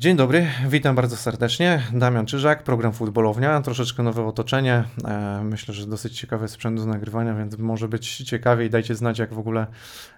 [0.00, 1.82] Dzień dobry, witam bardzo serdecznie.
[1.92, 4.84] Damian Czyżak, program Futbolownia, troszeczkę nowe otoczenie.
[5.04, 9.18] E, myślę, że dosyć ciekawy sprzęt do nagrywania, więc może być ciekawie i dajcie znać,
[9.18, 9.66] jak w ogóle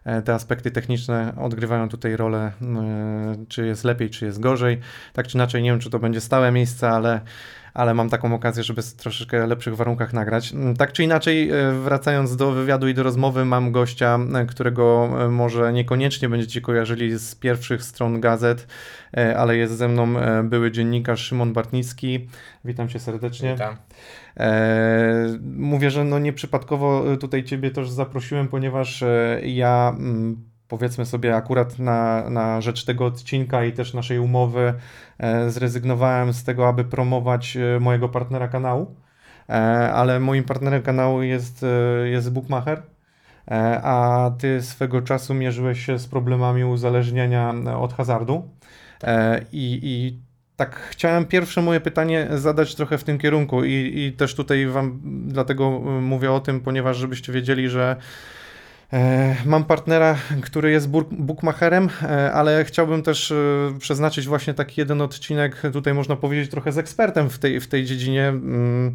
[0.05, 4.81] e, te aspekty techniczne odgrywają tutaj rolę, e, czy jest lepiej, czy jest gorzej.
[5.13, 7.21] Tak czy inaczej, nie wiem, czy to będzie stałe miejsce, ale
[7.75, 10.53] ale mam taką okazję, żeby w troszeczkę lepszych warunkach nagrać.
[10.53, 15.09] Mm, tak czy inaczej, e, wracając do wywiadu i do rozmowy, mam gościa, e, którego
[15.25, 18.67] e, może niekoniecznie będziecie kojarzyli z pierwszych stron gazet,
[19.37, 20.15] ale jest ze mną
[20.45, 22.29] były dziennikarz Szymon Bartnicki.
[22.65, 23.53] Witam cię serdecznie.
[23.53, 23.77] Witam.
[25.57, 29.05] Mówię, że no nieprzypadkowo tutaj ciebie też zaprosiłem, ponieważ
[29.43, 34.75] ja mm, powiedzmy sobie akurat na, na rzecz tego odcinka i też naszej umowy
[35.19, 38.95] e, zrezygnowałem z tego, aby promować e, mojego partnera kanału,
[39.49, 39.53] e,
[39.93, 41.65] ale moim partnerem kanału jest,
[42.05, 42.83] jest Bookmacher,
[43.83, 48.49] a ty swego czasu mierzyłeś się z problemami uzależnienia od hazardu.
[49.53, 50.21] I, i
[50.57, 53.65] tak chciałem pierwsze moje pytanie zadać trochę w tym kierunku.
[53.65, 57.97] I, i też tutaj wam dlatego mówię o tym, ponieważ żebyście wiedzieli, że
[59.45, 63.35] mam partnera, który jest bookmacherem, e, ale chciałbym też e,
[63.79, 67.85] przeznaczyć właśnie taki jeden odcinek, tutaj można powiedzieć trochę z ekspertem w tej, w tej
[67.85, 68.29] dziedzinie.
[68.29, 68.95] Mm,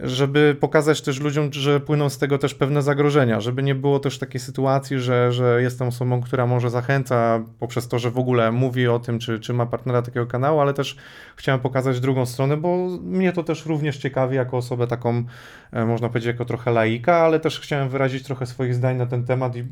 [0.00, 4.18] żeby pokazać też ludziom, że płyną z tego też pewne zagrożenia, żeby nie było też
[4.18, 8.88] takiej sytuacji, że, że jestem osobą, która może zachęca poprzez to, że w ogóle mówi
[8.88, 10.96] o tym, czy, czy ma partnera takiego kanału, ale też
[11.36, 15.24] chciałem pokazać drugą stronę, bo mnie to też również ciekawi jako osobę taką,
[15.72, 19.24] e, można powiedzieć, jako trochę laika, ale też chciałem wyrazić trochę swoich zdań na ten
[19.24, 19.64] temat i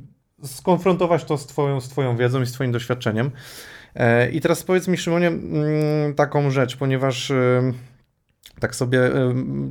[0.42, 3.30] skonfrontować to z twoją, z twoją wiedzą i z twoim doświadczeniem.
[3.94, 7.32] E, I teraz powiedz mi, Szymonie, mm, taką rzecz, ponieważ
[8.60, 9.00] tak sobie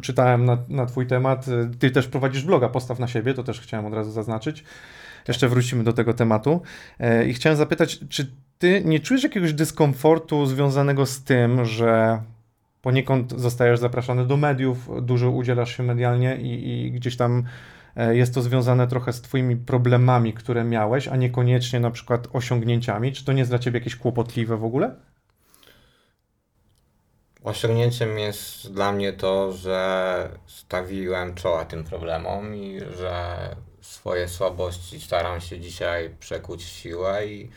[0.02, 1.46] czytałem na, na Twój temat.
[1.80, 4.64] Ty też prowadzisz bloga Postaw na siebie, to też chciałem od razu zaznaczyć.
[5.28, 6.62] Jeszcze wrócimy do tego tematu.
[7.00, 12.22] E, I chciałem zapytać, czy Ty nie czujesz jakiegoś dyskomfortu związanego z tym, że
[12.82, 17.44] poniekąd zostajesz zapraszany do mediów, dużo udzielasz się medialnie i, i gdzieś tam
[17.96, 23.12] e, jest to związane trochę z Twoimi problemami, które miałeś, a niekoniecznie na przykład osiągnięciami.
[23.12, 24.96] Czy to nie jest dla Ciebie jakieś kłopotliwe w ogóle?
[27.44, 33.38] Osiągnięciem jest dla mnie to, że stawiłem czoła tym problemom i że
[33.82, 37.50] swoje słabości staram się dzisiaj przekuć w siłę i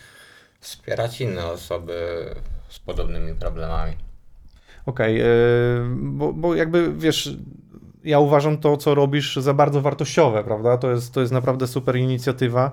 [0.60, 2.26] wspierać inne osoby
[2.68, 3.92] z podobnymi problemami.
[4.86, 7.36] Okej, okay, yy, bo, bo jakby wiesz,
[8.04, 10.78] ja uważam to, co robisz za bardzo wartościowe, prawda?
[10.78, 12.70] To jest, to jest naprawdę super inicjatywa.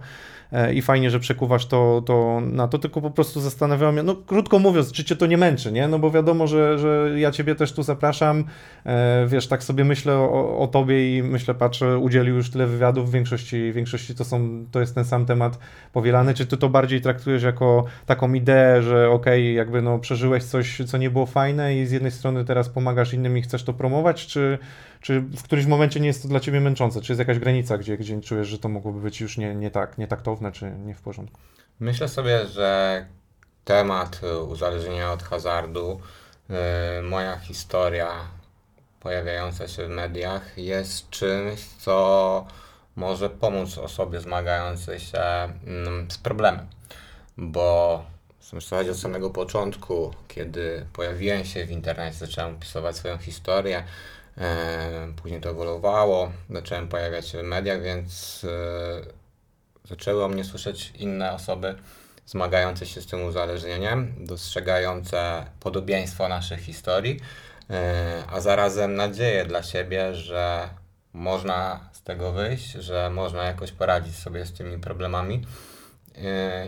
[0.52, 4.16] E, i fajnie, że przekuwasz to, to na to, tylko po prostu zastanawiam się, no
[4.16, 5.88] krótko mówiąc, czy cię to nie męczy, nie?
[5.88, 8.44] No bo wiadomo, że, że ja ciebie też tu zapraszam,
[8.86, 13.10] e, wiesz, tak sobie myślę o, o tobie i myślę, patrzę, udzielił już tyle wywiadów,
[13.10, 15.60] w większości, w większości to, są, to jest ten sam temat
[15.94, 20.44] powielany, czy ty to bardziej traktujesz jako taką ideę, że okej, okay, jakby no przeżyłeś
[20.44, 23.74] coś, co nie było fajne i z jednej strony teraz pomagasz innym i chcesz to
[23.74, 24.58] promować, czy
[25.02, 27.02] czy w którymś momencie nie jest to dla ciebie męczące?
[27.02, 29.98] Czy jest jakaś granica, gdzie, gdzie czujesz, że to mogłoby być już nie, nie tak,
[29.98, 31.40] nietaktowne, czy nie w porządku?
[31.80, 33.06] Myślę sobie, że
[33.66, 36.00] temat uzależnienia od hazardu,
[36.50, 36.56] yy,
[37.04, 38.12] moja historia
[39.00, 42.46] pojawiająca się w mediach jest czymś, co
[42.96, 46.68] może pomóc osobie zmagającej się mm, z problemem.
[47.38, 48.04] Bo
[48.60, 53.84] zasadzie od samego początku, kiedy pojawiłem się w internecie, zacząłem pisować swoją historię,
[55.16, 61.34] później to ewoluowało, zacząłem pojawiać się w mediach, więc e, zaczęły o mnie słyszeć inne
[61.34, 61.76] osoby
[62.26, 67.20] zmagające się z tym uzależnieniem, dostrzegające podobieństwo naszych historii,
[67.70, 70.70] e, a zarazem nadzieję dla siebie, że
[71.14, 75.46] można z tego wyjść, że można jakoś poradzić sobie z tymi problemami.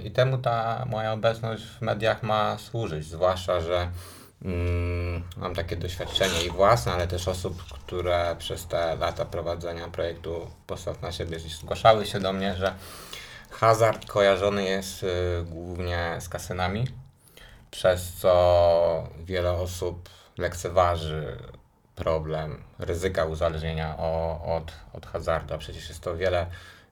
[0.04, 3.88] I temu ta moja obecność w mediach ma służyć, zwłaszcza, że
[5.38, 11.02] mam takie doświadczenie i własne, ale też osób, które przez te lata prowadzenia projektu Postaw
[11.02, 12.74] na siebie zgłaszały się do mnie, że
[13.52, 15.08] hazard kojarzony jest y,
[15.46, 16.88] głównie z kasynami,
[17.72, 21.38] przez co wiele osób lekceważy
[21.96, 23.98] problem ryzyka uzależnienia
[24.46, 26.48] od, od hazardu, przecież jest to wiele,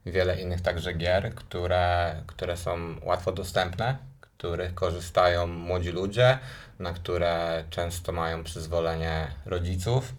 [0.05, 4.10] wiele innych także gier, które, które są łatwo dostępne,
[4.41, 6.39] których korzystają młodzi ludzie,
[6.79, 10.13] na które często mają przyzwolenie rodziców.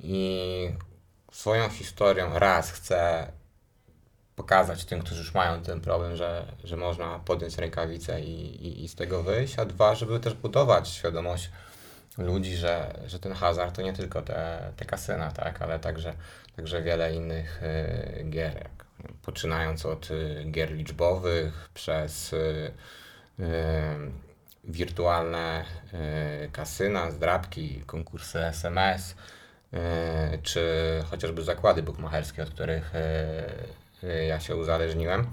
[0.00, 0.70] I
[1.32, 3.28] swoją historią raz chcę
[4.36, 8.88] pokazać tym, którzy już mają ten problem, że, że można podjąć rękawice i, i, i
[8.88, 11.50] z tego wyjść, a dwa, żeby też budować świadomość
[12.18, 16.14] ludzi, że, że ten hazard to nie tylko te, te kasyna, tak, ale także,
[16.56, 18.68] także wiele innych y, gier,
[19.22, 22.72] poczynając od y, gier liczbowych, przez y,
[24.68, 25.64] wirtualne
[26.44, 29.14] y, kasyna, zdrabki, konkursy SMS,
[29.74, 29.78] y,
[30.42, 30.62] czy
[31.10, 32.92] chociażby zakłady bukmacherskie, od których
[34.02, 35.26] y, ja się uzależniłem.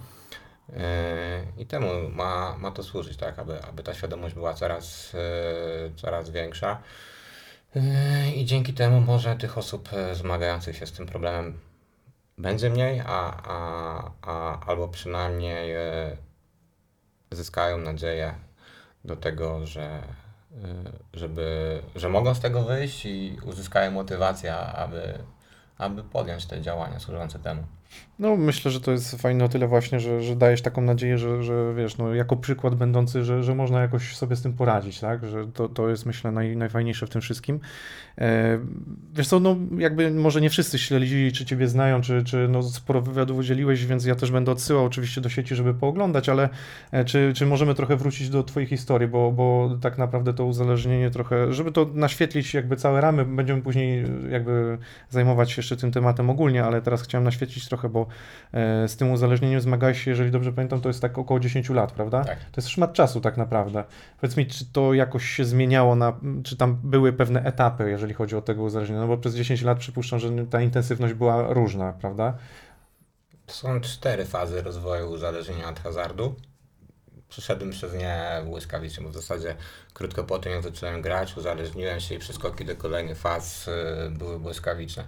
[1.58, 5.16] I temu ma, ma to służyć, tak, aby, aby ta świadomość była coraz,
[5.96, 6.82] coraz większa.
[8.36, 11.60] I dzięki temu może tych osób zmagających się z tym problemem
[12.38, 15.76] będzie mniej, a, a, a albo przynajmniej
[17.36, 18.34] zyskają nadzieję
[19.06, 20.02] do tego, że,
[20.52, 25.20] y, żeby, że mogą z tego wyjść i uzyskają motywację, aby,
[25.78, 27.64] aby podjąć te działania służące temu.
[28.20, 31.44] No, myślę, że to jest fajne o tyle właśnie, że, że dajesz taką nadzieję, że,
[31.44, 35.26] że wiesz, no, jako przykład będący, że, że można jakoś sobie z tym poradzić, tak?
[35.26, 37.60] Że to, to jest myślę naj, najfajniejsze w tym wszystkim.
[38.18, 38.60] E,
[39.14, 43.02] wiesz co, no jakby może nie wszyscy śledzili, czy ciebie znają, czy, czy no, sporo
[43.02, 46.50] wywiadów udzieliłeś, więc ja też będę odsyłał oczywiście do sieci, żeby pooglądać, ale
[46.92, 51.10] e, czy, czy możemy trochę wrócić do twojej historii, bo, bo tak naprawdę to uzależnienie
[51.12, 54.78] trochę, żeby to naświetlić jakby całe ramy, będziemy później jakby
[55.10, 58.08] zajmować się jeszcze tym tematem ogólnie, ale teraz chciałem naświetlić trochę, bo
[58.54, 61.92] e, z tym uzależnieniem zmagałeś się, jeżeli dobrze pamiętam, to jest tak około 10 lat,
[61.92, 62.24] prawda?
[62.24, 62.40] Tak.
[62.40, 63.84] To jest szmat czasu tak naprawdę.
[64.22, 68.36] Powiedz mi, czy to jakoś się zmieniało, na, czy tam były pewne etapy, jeżeli chodzi
[68.36, 69.02] o tego uzależnienia?
[69.02, 72.34] No bo przez 10 lat przypuszczam, że ta intensywność była różna, prawda?
[73.48, 76.36] Są cztery fazy rozwoju uzależnienia od hazardu.
[77.30, 79.56] Przeszedłem przez nie błyskawicznie, bo w zasadzie
[79.94, 83.72] krótko po tym, jak zacząłem grać, uzależniłem się i przeskoki do kolejnych faz y,
[84.12, 85.04] były błyskawiczne.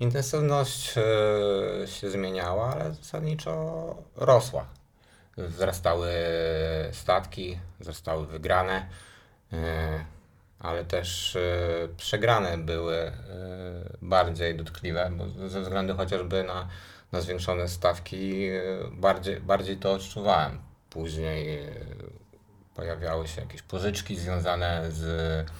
[0.00, 4.66] Intensywność y, się zmieniała, ale zasadniczo rosła.
[5.36, 6.10] Wzrastały
[6.92, 8.88] statki, wzrastały wygrane,
[9.52, 9.56] y,
[10.58, 13.12] ale też y, przegrane były
[14.02, 16.68] bardziej dotkliwe, bo ze względu chociażby na,
[17.12, 18.48] na zwiększone stawki
[18.90, 20.58] bardziej, bardziej to odczuwałem.
[20.90, 21.66] Później
[22.74, 25.50] pojawiały się jakieś pożyczki związane z,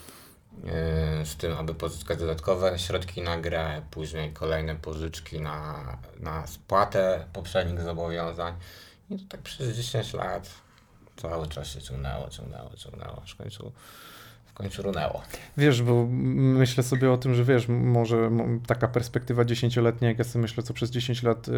[1.24, 5.84] z tym, aby pozyskać dodatkowe środki na grę, później kolejne pożyczki na,
[6.20, 8.54] na spłatę poprzednich zobowiązań.
[9.10, 10.50] I to tak przez 10 lat
[11.16, 13.72] cały czas się ciągnęło, ciągnęło, ciągnęło, aż w końcu,
[14.56, 15.22] końcu runęło.
[15.56, 18.30] Wiesz, bo myślę sobie o tym, że wiesz, może
[18.66, 21.52] taka perspektywa dziesięcioletnia, jak ja sobie myślę, co przez 10 lat y,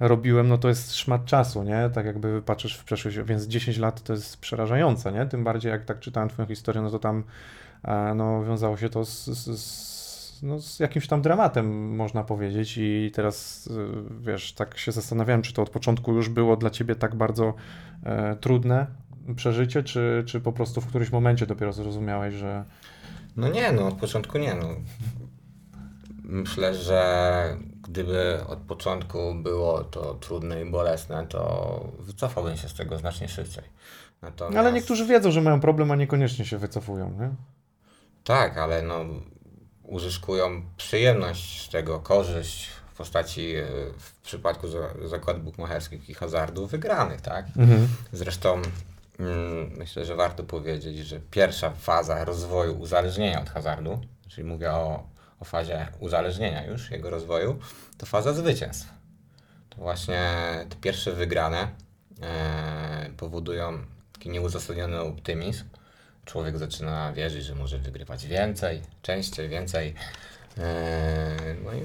[0.00, 1.90] robiłem, no to jest szmat czasu, nie?
[1.94, 5.26] Tak jakby patrzysz w przeszłość, więc 10 lat to jest przerażające, nie?
[5.26, 7.24] Tym bardziej jak tak czytałem twoją historię, no to tam
[8.14, 13.10] no, wiązało się to z, z, z, no, z jakimś tam dramatem, można powiedzieć i
[13.14, 13.70] teraz, y,
[14.20, 17.54] wiesz, tak się zastanawiałem, czy to od początku już było dla ciebie tak bardzo
[18.04, 18.86] e, trudne
[19.36, 22.64] przeżycie, czy, czy po prostu w którymś momencie dopiero zrozumiałeś, że
[23.36, 24.54] No nie, no od początku nie.
[24.54, 24.66] No.
[26.24, 27.56] Myślę, że
[27.88, 33.64] gdyby od początku było to trudne i bolesne, to wycofałbym się z tego znacznie szybciej.
[34.22, 37.30] Natomiast, Ale niektórzy wiedzą, że mają problem, a niekoniecznie się wycofują, nie?
[38.24, 39.04] Tak, ale no,
[39.82, 43.64] uzyskują przyjemność z tego, korzyść w postaci e,
[43.98, 47.46] w przypadku za- zakładów bukmacherskich i hazardu wygranych, tak?
[48.12, 48.62] Zresztą
[49.20, 55.06] mm, myślę, że warto powiedzieć, że pierwsza faza rozwoju uzależnienia od hazardu, czyli mówię o,
[55.40, 57.58] o fazie uzależnienia już, jego rozwoju,
[57.98, 58.88] to faza zwycięstw.
[59.70, 60.20] To właśnie
[60.68, 61.68] te pierwsze wygrane
[62.22, 63.78] e, powodują
[64.12, 65.64] taki nieuzasadniony optymizm.
[66.24, 69.94] Człowiek zaczyna wierzyć, że może wygrywać więcej, częściej, więcej.
[70.58, 71.80] E, no i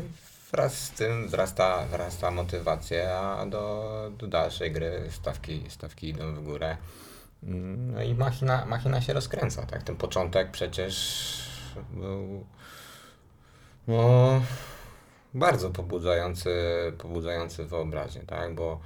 [0.51, 6.77] wraz z tym wzrasta, wzrasta motywacja do, do dalszej gry, stawki, stawki idą w górę.
[7.43, 9.83] No i machina, machina się rozkręca, tak?
[9.83, 11.35] Ten początek przecież
[11.91, 12.45] był
[13.87, 14.41] no,
[15.33, 16.53] bardzo pobudzający,
[16.97, 18.55] pobudzający wyobraźnię, tak?
[18.55, 18.79] Bo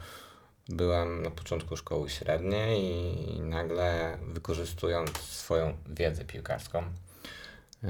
[0.70, 2.82] byłem na początku szkoły średniej
[3.36, 6.84] i nagle wykorzystując swoją wiedzę piłkarską,
[7.84, 7.90] yy,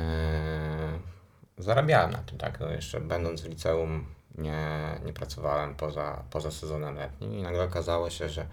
[1.57, 2.59] zarabiałem na tym, tak?
[2.59, 4.05] No jeszcze będąc w liceum
[4.37, 8.45] nie, nie pracowałem poza, poza sezonem letnim i nagle okazało się, że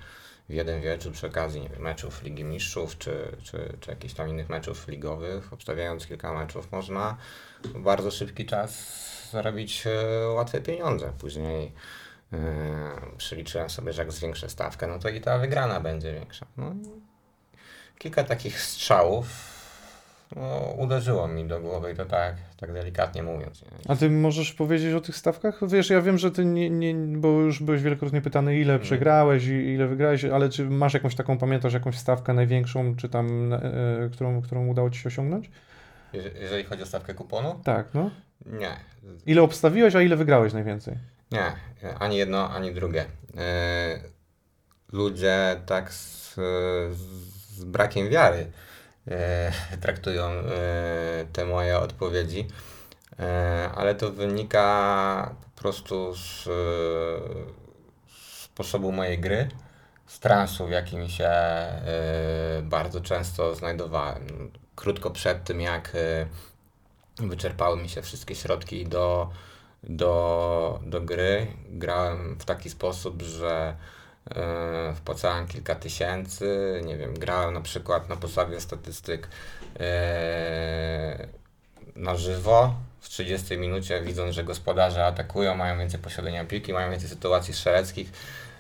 [0.49, 4.28] w jeden wieczór przy okazji nie wiem, meczów Ligi Mistrzów czy, czy, czy jakichś tam
[4.28, 7.16] innych meczów ligowych, obstawiając kilka meczów, można
[7.64, 8.92] w bardzo szybki czas
[9.33, 11.12] zarobić e, łatwe pieniądze.
[11.18, 11.73] Później
[13.16, 16.47] przeliczyłem sobie, że jak zwiększę stawkę, no to i ta wygrana będzie większa.
[16.56, 16.75] No,
[17.99, 19.26] kilka takich strzałów
[20.37, 23.64] no, uderzyło mi do głowy i to tak, tak delikatnie mówiąc.
[23.88, 25.68] A ty możesz powiedzieć o tych stawkach?
[25.68, 29.50] Wiesz, ja wiem, że ty nie, nie bo już byłeś wielokrotnie pytany, ile przegrałeś i
[29.75, 33.61] ile wygrałeś, ale czy masz jakąś taką, pamiętasz jakąś stawkę największą, czy tam, e,
[34.12, 35.50] którą, którą udało ci się osiągnąć?
[36.12, 37.61] Jeże- Jeżeli chodzi o stawkę kuponu?
[37.64, 38.11] Tak, no.
[38.47, 38.76] Nie.
[39.26, 40.95] Ile obstawiłeś, a ile wygrałeś najwięcej?
[41.30, 41.56] Nie,
[41.99, 43.06] ani jedno, ani drugie.
[43.37, 44.00] E,
[44.92, 46.35] Ludzie tak z,
[47.56, 48.52] z brakiem wiary
[49.09, 49.52] e,
[49.83, 50.45] traktują e,
[51.33, 52.49] te moje odpowiedzi,
[53.18, 56.49] e, ale to wynika po prostu z,
[58.56, 59.49] sposobu mojej gry,
[60.06, 61.83] z transu, w jakim się e,
[62.62, 64.50] bardzo często znajdowałem.
[64.75, 66.26] Krótko przed tym, jak e,
[67.26, 69.30] wyczerpały mi się wszystkie środki do,
[69.87, 73.76] do, do gry, grałem w taki sposób, że
[74.31, 79.28] e, wpłacałem kilka tysięcy, nie wiem, grałem na przykład na podstawie statystyk
[79.81, 81.28] e,
[81.97, 87.09] na żywo w 30 minucie, widząc, że gospodarze atakują, mają więcej posiadania piłki, mają więcej
[87.09, 88.12] sytuacji strzeleckich,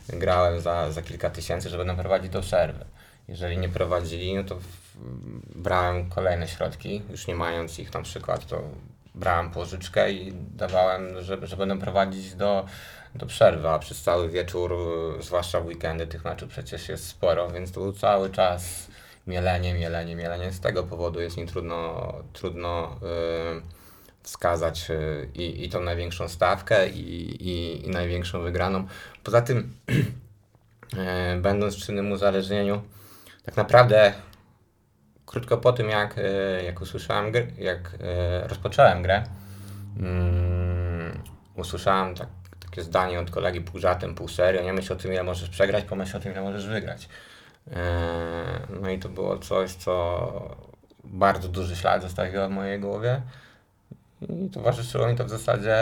[0.08, 2.84] grałem za, za kilka tysięcy, żeby naprowadzić do przerwy.
[3.28, 4.58] Jeżeli nie prowadzili, no to
[5.54, 8.62] brałem kolejne środki, już nie mając ich na przykład, to
[9.16, 12.66] brałem pożyczkę i dawałem, że, że będę prowadzić do,
[13.14, 14.76] do przerwy, a przez cały wieczór,
[15.20, 18.86] zwłaszcza w weekendy, tych meczów przecież jest sporo, więc to był cały czas
[19.26, 20.52] mielenie, mielenie, mielenie.
[20.52, 23.00] Z tego powodu jest mi trudno, trudno
[23.58, 23.62] y,
[24.22, 28.86] wskazać y, i, i tą największą stawkę i, i, i największą wygraną.
[29.24, 29.76] Poza tym,
[30.96, 32.82] e, będąc w czynnym uzależnieniu,
[33.44, 34.14] tak naprawdę
[35.26, 39.24] krótko po tym, jak, e, jak usłyszałem, gr- jak e, rozpocząłem grę,
[39.98, 41.22] mm,
[41.56, 42.28] usłyszałem tak,
[42.60, 45.84] takie zdanie od kolegi pół żartem, pół serio, nie myśl o tym, ile możesz przegrać,
[45.84, 47.08] pomyśl o tym, ile możesz wygrać.
[47.72, 50.56] E, No i to było coś, co
[51.04, 53.22] bardzo duży ślad zostawiło w mojej głowie.
[54.20, 55.76] I towarzyszyło mi to w zasadzie,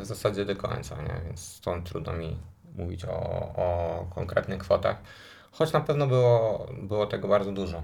[0.00, 1.20] w zasadzie do końca, nie?
[1.26, 2.36] więc stąd trudno mi
[2.76, 3.20] mówić o,
[3.56, 4.96] o konkretnych kwotach,
[5.52, 7.82] choć na pewno było, było tego bardzo dużo.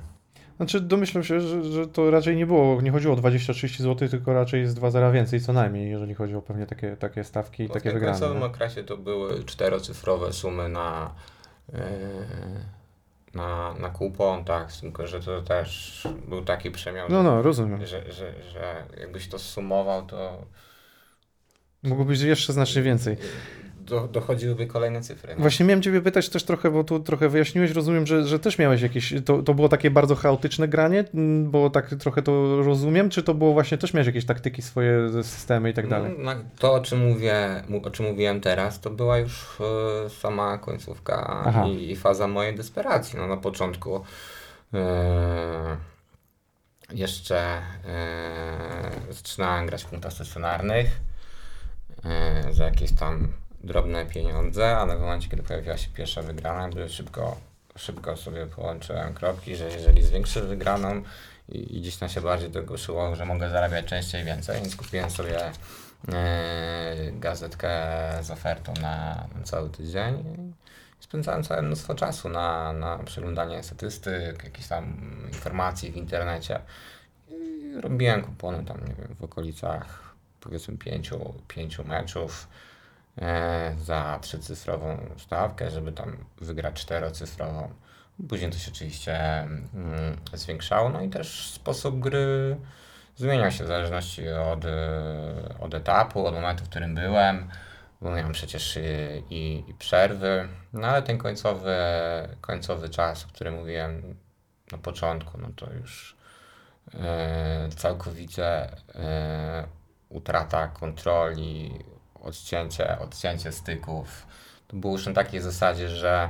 [0.56, 4.32] Znaczy domyślam się, że, że to raczej nie było, nie chodziło o 20-30 zł, tylko
[4.32, 7.68] raczej jest dwa zera więcej co najmniej, jeżeli chodzi o pewnie takie, takie stawki i
[7.68, 8.12] takie w tym wygrane.
[8.18, 8.46] końcowym nie?
[8.46, 11.14] okresie to były czterocyfrowe sumy na,
[11.72, 11.78] yy,
[13.34, 17.86] na, na kupon, tak, tylko że to też był taki przemian, No, no, rozumiem.
[17.86, 20.42] że, że, że jakbyś to sumował, to
[21.82, 23.16] Mogło być jeszcze znacznie więcej.
[23.86, 25.34] Do, dochodziłyby kolejne cyfry.
[25.34, 25.40] nie?
[25.40, 28.82] Właśnie miałem Ciebie pytać też trochę, bo tu trochę wyjaśniłeś, rozumiem, że, że też miałeś
[28.82, 33.22] jakieś, to, to było takie bardzo chaotyczne granie, mm, bo tak trochę to rozumiem, czy
[33.22, 36.14] to było właśnie, też miałeś jakieś taktyki swoje, systemy i tak dalej?
[36.18, 39.60] No, to, o czym, mówię, o czym mówiłem teraz, to była już
[40.06, 43.18] e, sama końcówka i, i faza mojej desperacji.
[43.18, 44.04] No, na początku
[44.74, 45.76] e,
[46.92, 47.62] jeszcze e,
[49.10, 50.86] zaczynałem grać w punktach stacjonarnych
[52.50, 53.28] za jakieś tam
[53.66, 57.36] drobne pieniądze, ale w momencie, kiedy pojawiła się pierwsza wygrana, to szybko,
[57.76, 61.02] szybko sobie połączyłem kropki, że jeżeli zwiększę wygraną
[61.48, 65.10] i, i gdzieś tam się bardziej tego szyło, że mogę zarabiać częściej więcej, więc kupiłem
[65.10, 65.50] sobie
[66.12, 67.70] e, gazetkę
[68.22, 70.52] z ofertą na, na cały tydzień i
[71.00, 76.60] spędzałem całe mnóstwo czasu na, na przeglądanie statystyk, jakichś tam informacji w internecie.
[77.28, 82.48] I robiłem kupony tam, nie wiem, w okolicach powiedzmy pięciu, pięciu meczów
[83.78, 87.74] za trzycyfrową stawkę, żeby tam wygrać czterocyfrową.
[88.28, 92.56] Później to się oczywiście mm, zwiększało, no i też sposób gry
[93.16, 97.48] zmieniał się w zależności od, e, od etapu, od momentu, w którym byłem,
[98.00, 98.78] bo miałem przecież
[99.30, 101.76] i, i, przerwy, no ale ten końcowy,
[102.40, 104.16] końcowy czas, o którym mówiłem
[104.72, 106.16] na początku, no to już
[106.94, 108.46] e, całkowicie
[108.94, 109.66] e,
[110.08, 111.84] utrata kontroli,
[112.26, 114.26] odcięcie, odcięcie styków.
[114.68, 116.28] To było już na takiej zasadzie, że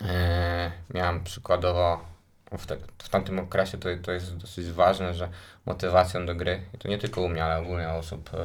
[0.00, 2.12] e, miałem przykładowo
[2.58, 5.28] w, te, w tamtym okresie to, to jest dosyć ważne, że
[5.66, 8.38] motywacją do gry, i to nie tylko u mnie, ale ogólnie osób e,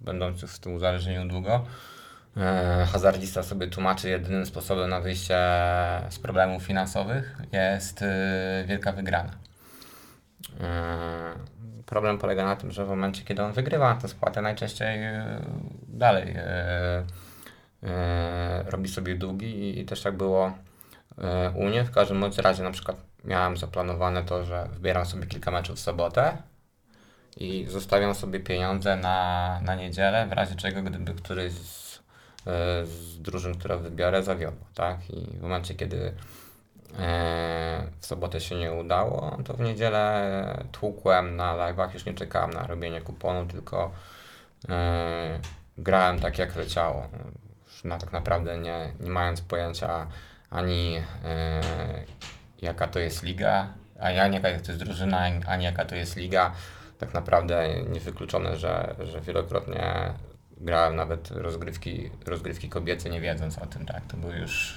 [0.00, 1.64] będących w tym uzależnieniu długo,
[2.36, 5.38] e, hazardzista sobie tłumaczy jedynym sposobem na wyjście
[6.10, 9.32] z problemów finansowych jest e, wielka wygrana.
[10.60, 11.59] E,
[11.90, 15.40] Problem polega na tym, że w momencie, kiedy on wygrywa tę spłatę, najczęściej e,
[15.88, 17.04] dalej e,
[17.82, 20.52] e, robi sobie długi i, też tak było
[21.54, 21.84] u mnie.
[21.84, 26.36] W każdym razie na przykład miałem zaplanowane to, że wybieram sobie kilka meczów w sobotę
[27.36, 32.02] i zostawiam sobie pieniądze na, na niedzielę, w razie czego gdyby któryś z,
[32.84, 35.10] z drużyn, które wybiorę, zawiodło, tak?
[35.10, 36.12] I w momencie, kiedy
[38.00, 42.66] w sobotę się nie udało, to w niedzielę tłukłem na live'ach, już nie czekałem na
[42.66, 43.90] robienie kuponu, tylko
[44.68, 45.40] e,
[45.78, 47.08] grałem tak jak leciało.
[47.66, 50.06] Już na tak naprawdę nie, nie mając pojęcia
[50.50, 51.60] ani e,
[52.62, 53.68] jaka to jest liga,
[54.00, 56.52] ani, jaka to jest drużyna, ani, jaka to jest liga.
[56.98, 60.12] Tak naprawdę niewykluczone, że, że wielokrotnie
[60.56, 64.74] grałem nawet rozgrywki, rozgrywki kobiece nie wiedząc o tym, tak, to były już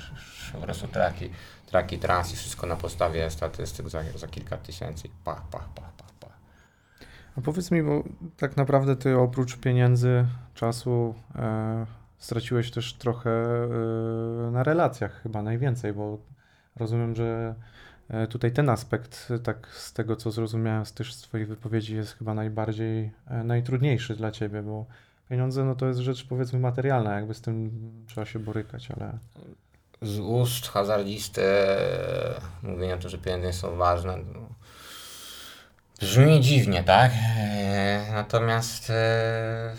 [0.54, 1.30] po prostu traki,
[1.66, 6.14] traki trans i wszystko na podstawie statystyk za, za kilka tysięcy, pach, pach, pach, pach,
[6.20, 6.38] pach.
[7.38, 8.04] A powiedz mi, bo
[8.38, 11.86] tak naprawdę ty oprócz pieniędzy, czasu e,
[12.18, 16.18] straciłeś też trochę e, na relacjach chyba najwięcej, bo
[16.76, 17.56] rozumiem, że
[18.10, 22.34] e, tutaj ten aspekt, tak z tego co zrozumiałem z też z wypowiedzi jest chyba
[22.34, 24.86] najbardziej, e, najtrudniejszy dla ciebie, bo
[25.30, 27.72] pieniądze no to jest rzecz powiedzmy materialna, jakby z tym
[28.08, 29.18] trzeba się borykać, ale
[30.04, 34.40] Z ust hazardzisty e, mówienie o tym, że pieniądze są ważne, no,
[36.00, 37.12] brzmi dziwnie, tak?
[37.38, 39.76] E, Natomiast e,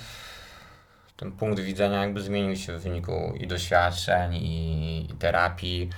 [1.17, 5.91] ten punkt widzenia jakby zmienił się w wyniku i doświadczeń, i, terapii.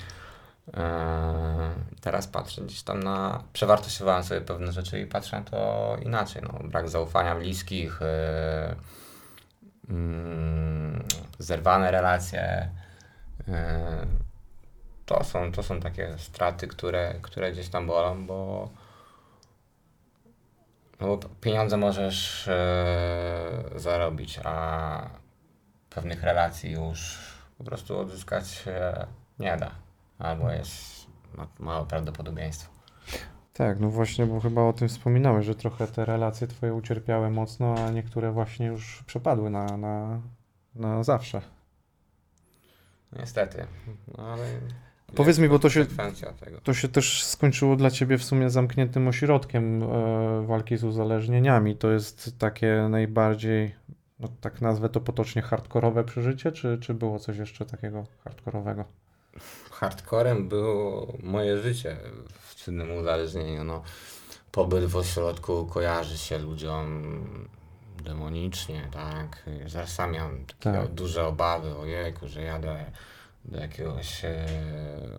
[2.00, 3.42] Teraz patrzę gdzieś tam na.
[3.52, 6.42] Przewartościowałem sobie pewne rzeczy i patrzę na to inaczej.
[6.42, 8.00] No, brak zaufania bliskich,
[9.88, 11.04] mm,
[11.38, 12.70] zerwane relacje.
[13.48, 14.06] E,
[15.06, 18.68] To są, to są takie straty, które, które gdzieś tam bolą, bo,
[21.00, 25.10] no bo pieniądze możesz e, zarobić, a
[25.90, 27.18] pewnych relacji już
[27.58, 28.64] po prostu odzyskać
[29.38, 29.70] nie da.
[30.18, 32.72] Albo jest ma, małe prawdopodobieństwo.
[33.52, 37.74] tak, no właśnie, bo chyba o tym wspominałeś, że trochę te relacje twoje ucierpiały mocno,
[37.86, 40.20] a niektóre właśnie już przepadły na, na,
[40.74, 41.42] na zawsze.
[43.12, 43.66] Niestety.
[44.18, 44.44] No ale
[45.14, 45.86] Powiedz mi, bo to się-.
[46.62, 49.86] To się też skończyło dla ciebie w sumie zamkniętym ośrodkiem e,
[50.46, 51.76] walki z uzależnieniami.
[51.76, 53.74] To jest takie najbardziej,
[54.20, 58.84] no tak nazwę to potocznie, hardkorowe przeżycie, czy, czy było coś jeszcze takiego hardkorowego?
[59.70, 61.96] Hardcorem było moje życie
[62.40, 63.64] w czynnym uzależnieniu.
[63.64, 63.82] No,
[64.52, 67.18] pobyt w ośrodku kojarzy się ludziom
[68.06, 69.42] demonicznie, tak?
[69.66, 70.88] Zaraz sam miałem takie Tak.
[70.90, 72.84] duże obawy, ojejku, że jadę
[73.44, 74.46] do jakiegoś e,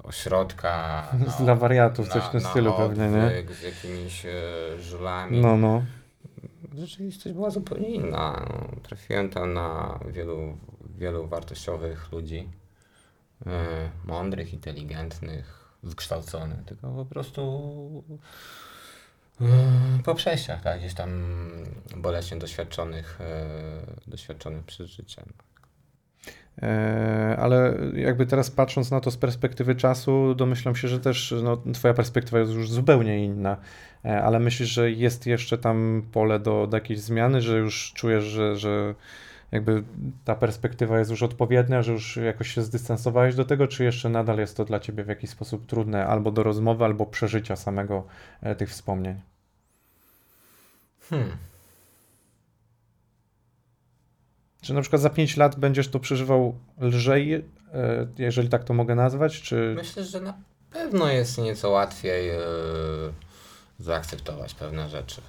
[0.04, 1.08] ośrodka.
[1.44, 3.26] Dla wariatów, coś w tym stylu pewnie, nie?
[3.28, 4.32] odwyk Z jakimiś e,
[4.82, 5.42] żulami.
[5.42, 5.84] No, no.
[6.78, 8.46] Rzeczywistość była zupełnie inna.
[8.50, 10.58] No, Trafiłem tam na wielu,
[10.98, 12.50] wielu wartościowych ludzi.
[13.46, 18.04] e, Mądrych, inteligentnych, wykształconych, tylko po prostu
[20.04, 21.10] po przejściach, tak, gdzieś tam
[21.96, 25.26] boleśnie doświadczonych, e, doświadczonych przeżyciem.
[26.62, 31.62] E, ale jakby teraz patrząc na to z perspektywy czasu, domyślam się, że też no,
[31.74, 33.58] twoja perspektywa jest już zupełnie inna.
[34.06, 38.24] E, ale myślisz, że jest jeszcze tam pole do, do jakiejś zmiany, że już czujesz,
[38.24, 38.96] że, że
[39.52, 39.84] jakby
[40.26, 44.38] ta perspektywa jest już odpowiednia, że już jakoś się zdystansowałeś do tego, czy jeszcze nadal
[44.38, 48.04] jest to dla ciebie w jakiś sposób trudne albo do rozmowy, albo przeżycia samego
[48.42, 49.22] e, tych wspomnień?
[51.10, 51.38] Hmm.
[54.62, 57.44] Czy na przykład za 5 lat będziesz to przeżywał lżej, e,
[58.18, 59.74] jeżeli tak to mogę nazwać, czy...
[59.78, 60.34] Myślę, że na
[60.72, 62.40] pewno jest nieco łatwiej e,
[63.80, 65.22] zaakceptować pewne rzeczy.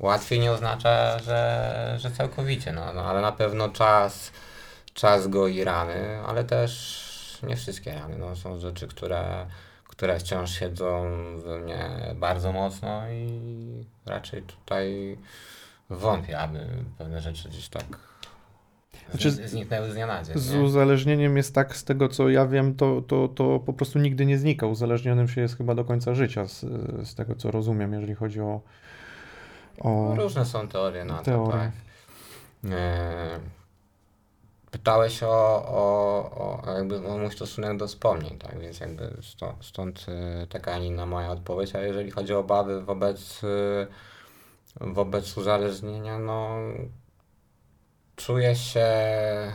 [0.00, 4.32] Łatwiej nie oznacza, że, że całkowicie, no, no, ale na pewno czas,
[4.94, 8.18] czas goi rany, ale też nie wszystkie rany.
[8.18, 9.46] No, są rzeczy, które,
[9.84, 15.18] które wciąż siedzą we mnie bardzo mocno i raczej tutaj
[15.90, 16.66] wątpię, aby
[16.98, 17.84] pewne rzeczy gdzieś tak
[19.10, 20.38] Znaczy, zniknęły z dnia na dzień.
[20.38, 20.60] Z nie?
[20.60, 24.38] uzależnieniem jest tak, z tego co ja wiem, to, to, to po prostu nigdy nie
[24.38, 24.66] znika.
[24.66, 26.60] Uzależnionym się jest chyba do końca życia, z,
[27.08, 28.60] z tego co rozumiem, jeżeli chodzi o.
[29.80, 30.14] o...
[30.16, 31.52] Różne są teorie na Teorie.
[31.52, 31.70] to, tak.
[32.72, 33.40] E,
[34.72, 35.28] Pytałeś o,
[35.68, 40.72] o, o, jakby o mój stosunek do wspomnień, tak, więc jakby stąd, stąd e, taka,
[40.72, 43.86] a nie inna moja odpowiedź, a jeżeli chodzi o obawy wobec, e,
[44.80, 46.56] wobec uzależnienia, no
[48.16, 49.52] czuję się e,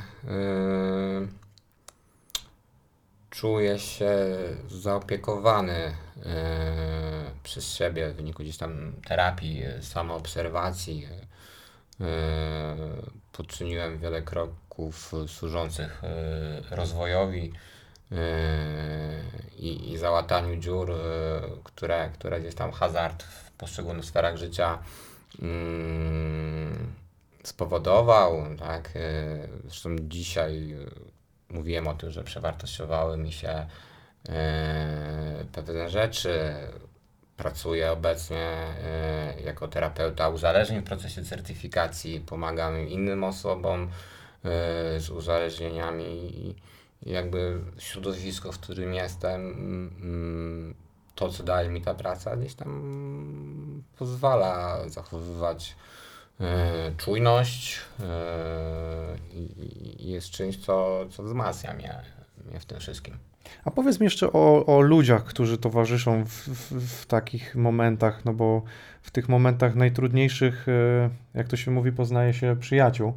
[3.30, 4.10] czuję się
[4.68, 11.08] zaopiekowany e, przez siebie w wyniku gdzieś tam terapii, e, samoobserwacji.
[12.02, 12.76] E,
[13.32, 16.02] poczyniłem wiele kroków służących
[16.72, 17.54] rozwojowi
[19.58, 20.92] i, i załataniu dziur,
[21.64, 24.80] które, które gdzieś tam hazard w poszczególnych sferach życia
[25.42, 26.94] mm,
[27.44, 28.92] spowodował, tak?
[29.66, 30.76] Zresztą dzisiaj
[31.50, 33.68] mówiłem o tym, że przewartościowały mi się
[34.30, 36.54] e, pewne rzeczy.
[37.38, 43.90] Pracuję obecnie e, jako terapeuta uzależnień w procesie certyfikacji, pomagam innym osobom e,
[45.00, 46.06] z uzależnieniami
[46.38, 46.56] i
[47.12, 50.76] jakby środowisko, w którym jestem, mm,
[51.16, 55.76] to co daje mi ta praca, gdzieś tam pozwala zachowywać
[56.98, 58.06] czujność e,
[59.34, 61.96] i, i jest czymś, co, co wzmacnia mnie,
[62.50, 63.18] mnie w tym wszystkim.
[63.66, 68.34] A powiedz mi jeszcze o, o ludziach, którzy towarzyszą w, w, w takich momentach, no
[68.34, 68.62] bo
[69.02, 73.14] w tych momentach najtrudniejszych, e, jak to się mówi, poznaje się przyjaciół.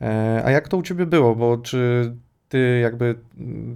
[0.00, 1.36] E, A jak to u ciebie było?
[1.36, 2.12] Bo czy
[2.52, 3.14] ty jakby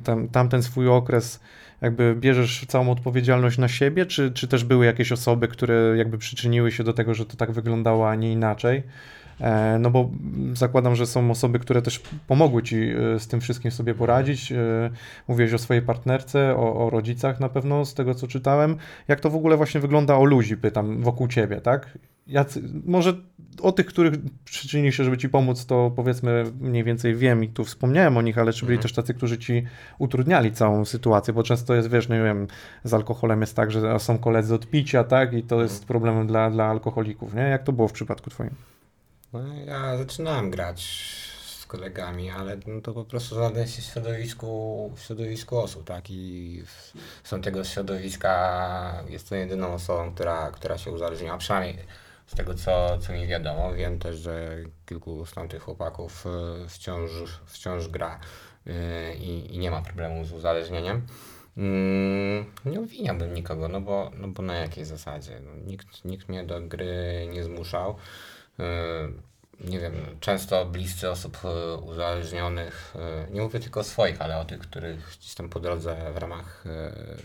[0.05, 1.41] tam, tamten swój okres
[1.81, 6.73] jakby bierzesz całą odpowiedzialność na siebie, czy, czy też były jakieś osoby, które jakby przyczyniły
[6.73, 8.83] się do tego, że to tak wyglądało, a nie inaczej?
[9.41, 10.11] E, No bo
[10.53, 14.53] zakładam, że są osoby, które też pomogły ci e, z tym wszystkim sobie poradzić.
[14.53, 14.57] E,
[15.29, 18.77] Mówiłeś o swojej partnerce, o, o rodzicach na pewno, z tego co czytałem.
[19.09, 21.99] Jak to w ogóle właśnie wygląda o ludzi, pytam, wokół ciebie, tak?
[22.27, 23.15] Jacy, może
[23.63, 27.65] o tych, których przyczynili się, żeby ci pomóc, to powiedzmy mniej więcej wiem i tu
[27.65, 28.83] wspomniałem o nich, ale czy byli Mhm.
[28.83, 29.63] też tacy, którzy ci
[29.99, 32.47] utrudniali całą sytuację, bo często jest, wiesz, nie wiem,
[32.85, 35.33] z alkoholem jest tak, że są koledzy od picia, tak?
[35.33, 37.43] I to jest problemem dla, dla alkoholików, nie?
[37.43, 38.51] Jak to było w przypadku twoim?
[39.43, 40.81] No, ja zaczynałem grać
[41.47, 46.11] z kolegami, ale no to po prostu znalazłem się w środowisku, w środowisku osób, tak?
[46.11, 46.63] I
[47.25, 51.85] są tego środowiska, jestem jedyną osobą, która, która się uzależniła, przynajmniej
[52.27, 53.73] z tego, co, co mi wiadomo.
[53.75, 57.11] Wiem też, że kilku z tamtych chłopaków e, wciąż,
[57.47, 58.21] wciąż gra
[58.67, 61.07] e, i, i nie ma problemu z uzależnieniem.
[61.57, 65.41] Mm, Nie obwiniałbym nikogo, no bo, no bo na jakiej zasadzie?
[65.41, 67.97] No, nikt, nikt mnie do gry nie zmuszał.
[68.59, 74.39] Yy, Nie wiem, często bliscy osób yy, uzależnionych, yy, nie mówię tylko o swoich, ale
[74.39, 76.65] o tych, których gdzieś tam po drodze w ramach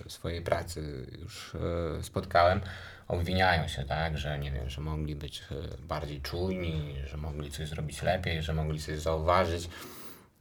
[0.08, 1.56] swojej pracy już
[2.02, 2.62] spotkałem,
[3.08, 5.44] obwiniają się, tak, że nie wiem, że mogli być
[5.80, 9.70] bardziej czujni, że mogli coś zrobić lepiej, że mogli coś zauważyć.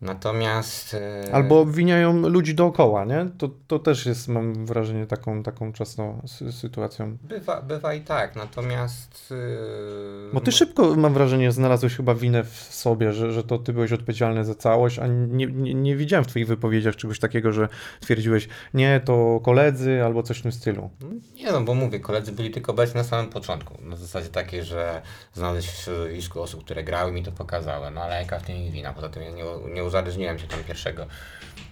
[0.03, 0.93] Natomiast.
[1.27, 3.27] yy, Albo obwiniają ludzi dookoła, nie?
[3.39, 7.17] To, to też jest, mam wrażenie, taką, taką czasną sy- sytuacją.
[7.23, 9.31] Bywa, bywa i tak, natomiast.
[9.31, 13.73] Yy, Bo ty szybko, mam wrażenie, znalazłeś chyba winę w sobie, że, że to ty
[13.73, 17.69] byłeś odpowiedzialny za całość, a nie, nie, nie widziałem w twoich wypowiedziach czegoś takiego, że
[18.01, 20.91] twierdziłeś, nie, to koledzy albo coś w tym stylu.
[21.35, 23.75] Nie no, bo mówię, koledzy byli tylko obecni na samym początku.
[23.85, 25.03] Na zasadzie takiej, że
[25.35, 27.91] znaleźć w środowisku osób, które grały mi to pokazały.
[27.91, 28.93] No ale jaka w tym wina?
[28.93, 31.07] Poza tym ja nie, nie uzależniłem się tam pierwszego,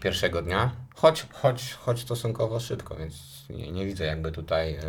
[0.00, 0.70] pierwszego dnia.
[0.94, 3.14] Choć, choć, choć stosunkowo szybko, więc
[3.50, 4.82] nie, nie widzę jakby tutaj e,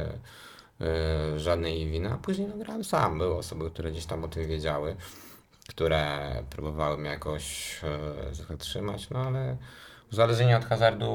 [0.81, 2.11] e, żadnej winy.
[2.11, 3.17] A później no, grałem sam.
[3.17, 4.95] Były osoby, które gdzieś tam o tym wiedziały,
[5.67, 9.57] które próbowały mnie jakoś e, zatrzymać, no ale
[10.11, 11.13] uzależnienie od hazardu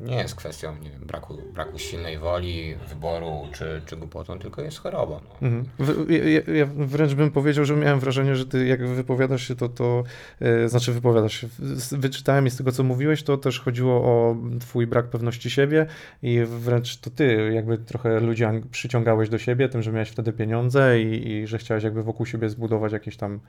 [0.00, 4.78] nie jest kwestią nie wiem, braku, braku silnej woli, wyboru czy, czy głupotą, tylko jest
[4.78, 5.20] chorobą.
[5.40, 5.48] No.
[5.48, 5.66] Mhm.
[6.08, 10.04] Ja, ja- wręcz bym powiedział, że miałem wrażenie, że ty jak wypowiadasz się, to, to
[10.40, 11.48] e, znaczy wypowiadasz się,
[11.92, 15.86] wyczytałem i z tego, co mówiłeś, to też chodziło o twój brak pewności siebie
[16.22, 21.00] i wręcz to ty jakby trochę ludzi przyciągałeś do siebie, tym, że miałeś wtedy pieniądze
[21.00, 23.40] i, i że chciałeś jakby wokół siebie zbudować jakieś tam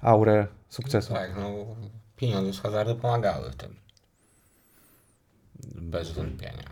[0.00, 1.14] aurę sukcesu.
[1.14, 1.50] Tak, no
[2.16, 3.83] pieniądze z hazardu pomagały w tym.
[5.74, 6.64] Bez wątpienia.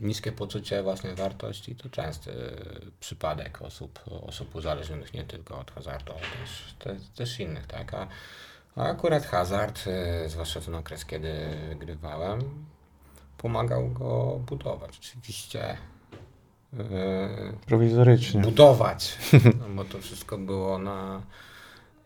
[0.00, 2.30] Niskie poczucie własnej wartości to częsty
[3.00, 7.94] przypadek osób, osób uzależnionych nie tylko od hazardu, ale też, też, też innych, tak?
[7.94, 8.08] A,
[8.76, 9.84] a akurat hazard,
[10.26, 11.32] y, zwłaszcza ten okres, kiedy
[11.78, 12.66] grywałem,
[13.38, 14.98] pomagał go budować.
[14.98, 15.76] Oczywiście
[16.74, 16.78] y,
[17.66, 18.40] Prowizorycznie.
[18.40, 19.18] budować,
[19.60, 21.22] no bo to wszystko było na,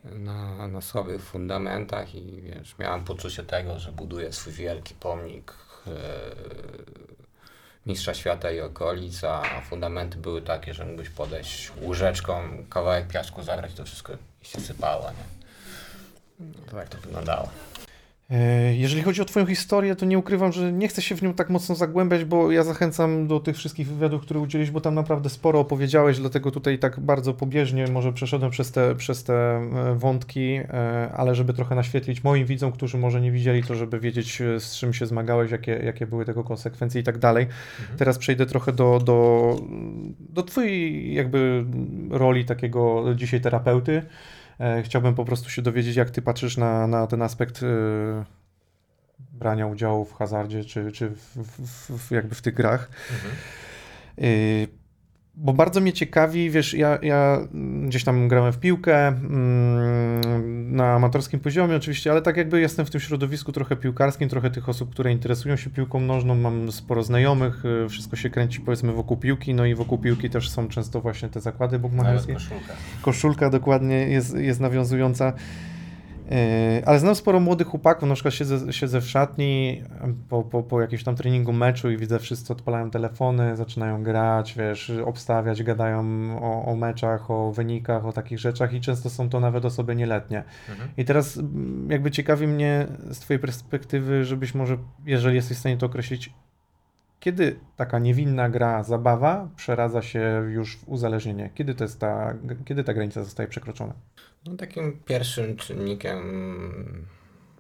[0.05, 5.55] na, na słabych fundamentach i wiesz, miałem poczucie tego, że buduję swój wielki pomnik
[5.87, 5.91] e,
[7.87, 13.75] mistrza świata i okolic, a fundamenty były takie, że mógłbyś podejść łyżeczką, kawałek piasku zagrać,
[13.75, 15.41] to wszystko się sypało, nie?
[16.41, 17.49] No, tak to wyglądało.
[18.31, 21.35] E, Jeżeli chodzi o Twoją historię, to nie ukrywam, że nie chcę się w nią
[21.35, 25.31] tak mocno zagłębiać, bo ja zachęcam do tych wszystkich wywiadów, które udzieliłeś, bo tam naprawdę
[25.31, 30.55] sporo opowiedziałeś, dlatego tutaj tak bardzo pobieżnie może przeszedłem przez te, przez te e, wątki,
[30.55, 34.77] e, ale żeby trochę naświetlić moim widzom, którzy może nie widzieli, to żeby wiedzieć, z
[34.77, 37.47] czym się zmagałeś, jakie, jakie były tego konsekwencje i tak dalej.
[37.97, 39.57] Teraz przejdę trochę do, do,
[40.19, 41.65] do Twojej jakby
[42.11, 44.03] roli takiego dzisiaj terapeuty.
[44.61, 47.67] E, Chciałbym po prostu się dowiedzieć, jak ty patrzysz na, na ten aspekt e,
[49.33, 52.91] brania udziału w hazardzie, czy, czy w, w, w, jakby w tych grach.
[54.19, 54.23] E,
[55.35, 57.39] Bo bardzo mnie ciekawi, wiesz, ja, ja
[57.87, 62.91] gdzieś tam grałem w piłkę mm, na amatorskim poziomie oczywiście, ale tak jakby jestem w
[62.91, 67.65] tym środowisku trochę piłkarskim, trochę tych osób, które interesują się piłką nożną, mam sporo znajomych,
[67.65, 71.29] y, wszystko się kręci powiedzmy wokół piłki, no i wokół piłki też są często właśnie
[71.29, 72.75] te zakłady bukmacherskie koszulka.
[73.03, 75.33] koszulka dokładnie jest, jest nawiązująca.
[76.31, 79.83] Yy, ale znam sporo młodych chłopaków, na przykład siedzę, siedzę w szatni
[80.29, 84.93] po, po, po jakimś tam treningu meczu i widzę wszyscy odpalają telefony, zaczynają grać, wiesz,
[85.05, 86.05] obstawiać, gadają
[86.43, 90.45] o, o meczach, o wynikach, o takich rzeczach i często są to nawet osoby nieletnie.
[90.69, 90.91] Mhm.
[90.97, 95.77] I teraz mm, jakby ciekawi mnie z twojej perspektywy, żebyś może, jeżeli jesteś w stanie
[95.77, 96.33] to określić,
[97.21, 101.51] kiedy taka niewinna gra, zabawa przeradza się już w uzależnienie?
[101.55, 103.93] Kiedy, to jest ta, kiedy ta granica zostaje przekroczona?
[104.47, 107.07] No, takim pierwszym czynnikiem,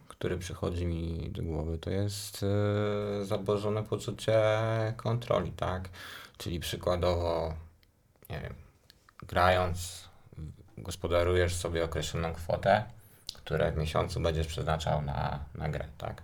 [0.09, 4.43] który przychodzi mi do głowy, to jest e, zaburzone poczucie
[4.97, 5.89] kontroli, tak?
[6.39, 7.55] Czyli przykładowo,
[8.31, 8.55] nie wiem,
[9.23, 10.09] grając,
[10.79, 12.85] gospodarujesz sobie określoną kwotę,
[13.35, 16.23] którą w miesiącu będziesz przeznaczał na, na grę, tak?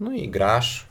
[0.00, 0.86] No i grasz,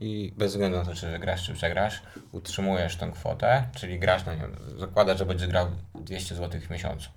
[0.00, 4.34] i bez względu na to, czy wygrasz, czy przegrasz, utrzymujesz tą kwotę, czyli grasz, no
[4.34, 7.10] nie wiem, zakładasz, że będziesz grał 200 zł w miesiącu.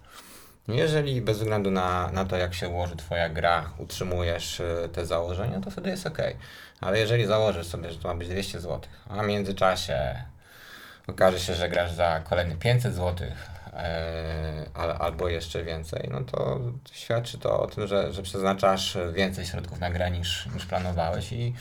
[0.67, 5.59] Jeżeli bez względu na, na to, jak się ułoży Twoja gra, utrzymujesz y, te założenia,
[5.59, 6.17] to wtedy jest ok.
[6.81, 10.23] Ale jeżeli założysz sobie, że to ma być 200 zł, a w międzyczasie
[11.07, 13.27] okaże się, że grasz za kolejne 500 zł,
[13.73, 14.65] e,
[14.99, 16.59] albo jeszcze więcej, no to
[16.91, 21.53] świadczy to o tym, że, że przeznaczasz więcej środków na grę niż, niż planowałeś i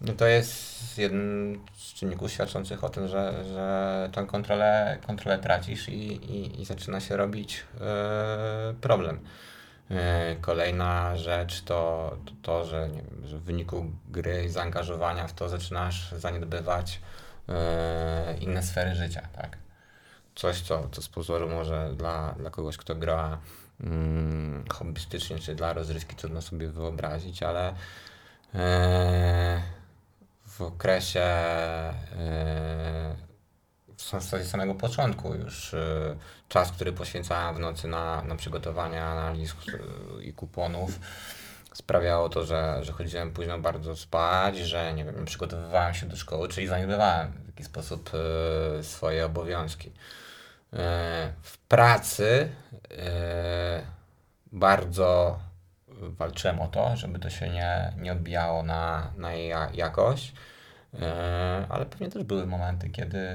[0.00, 5.88] no to jest jeden z czynników świadczących o tym, że, że tę kontrolę, kontrolę tracisz
[5.88, 9.20] i, i, i zaczyna się robić e, problem.
[9.90, 15.32] E, kolejna rzecz to, to, to że, wiem, że w wyniku gry i zaangażowania w
[15.32, 17.00] to zaczynasz zaniedbywać
[17.48, 19.58] e, inne sfery życia, tak?
[20.34, 23.38] Coś, co, co z pozoru może dla, dla kogoś, kto gra
[23.80, 27.74] mm, hobbystycznie, czy dla rozrywki trudno sobie wyobrazić, ale
[30.58, 31.26] w okresie
[32.10, 36.16] yy, w zasadzie samego początku już yy,
[36.48, 39.54] czas, który poświęcałem w nocy na, na przygotowanie analiz
[40.16, 40.90] yy, i kuponów
[41.74, 46.48] sprawiało to, że, że chodziłem późno bardzo spać, że nie wiem, przygotowywałem się do szkoły,
[46.48, 48.10] czyli zaniedbywałem w jakiś sposób
[48.82, 49.92] swoje obowiązki.
[51.42, 52.48] W pracy
[54.52, 55.38] bardzo
[56.00, 60.34] walczyłem o to, żeby to się nie, nie odbijało na, na jej jakość.
[60.94, 63.26] E, ale pewnie też były momenty, kiedy,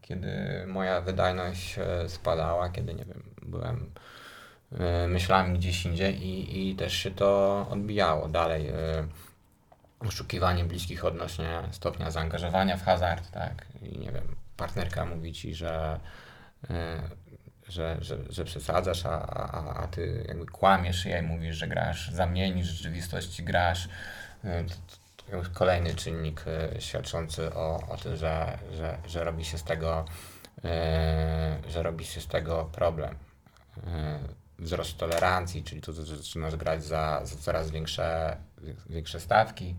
[0.00, 0.28] kiedy
[0.66, 3.90] moja wydajność e, spadała, kiedy nie wiem, byłem
[4.78, 8.72] e, myślami gdzieś indziej i, i też się to odbijało dalej.
[10.00, 13.66] Oszukiwanie bliskich odnośnie stopnia zaangażowania w hazard, tak?
[13.82, 16.00] I nie wiem, partnerka mówi ci, że
[17.72, 22.26] że, że, że przesadzasz, a, a, a ty jakby kłamiesz jej, mówisz, że grasz za
[22.26, 23.88] mniej niż w rzeczywistości grasz.
[25.16, 30.04] To kolejny czynnik e, świadczący o, o tym, że, że, że robi się z tego
[30.64, 33.14] e, że robi się z tego problem.
[34.58, 38.36] Wzrost tolerancji, czyli że zaczynasz grać za, za coraz większe,
[38.90, 39.76] większe stawki.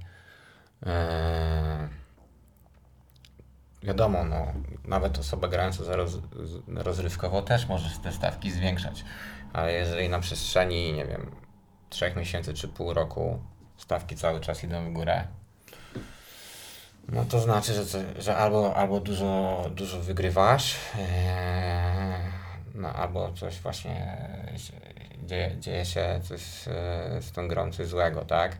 [3.83, 4.53] Wiadomo, no,
[4.85, 6.17] nawet osoba grająca za roz,
[6.67, 9.05] rozrywkowo też może te stawki zwiększać,
[9.53, 11.31] ale jeżeli na przestrzeni, nie wiem,
[11.89, 13.39] trzech miesięcy czy pół roku
[13.77, 15.27] stawki cały czas idą w górę,
[17.09, 22.19] no to znaczy, że, że albo, albo dużo, dużo wygrywasz, ee,
[22.75, 24.17] no albo coś właśnie
[25.23, 28.57] dzieje, dzieje się coś e, z tą grą, coś złego, tak?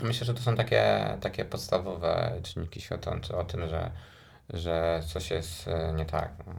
[0.00, 3.90] E, myślę, że to są takie, takie podstawowe czynniki świadczące o tym, że,
[4.50, 6.32] że coś jest e, nie tak.
[6.46, 6.52] No.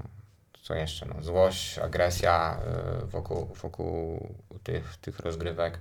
[0.62, 1.06] Co jeszcze?
[1.06, 2.60] No, złość, agresja
[3.04, 4.28] wokół, wokół
[4.64, 5.80] tych, tych rozgrywek.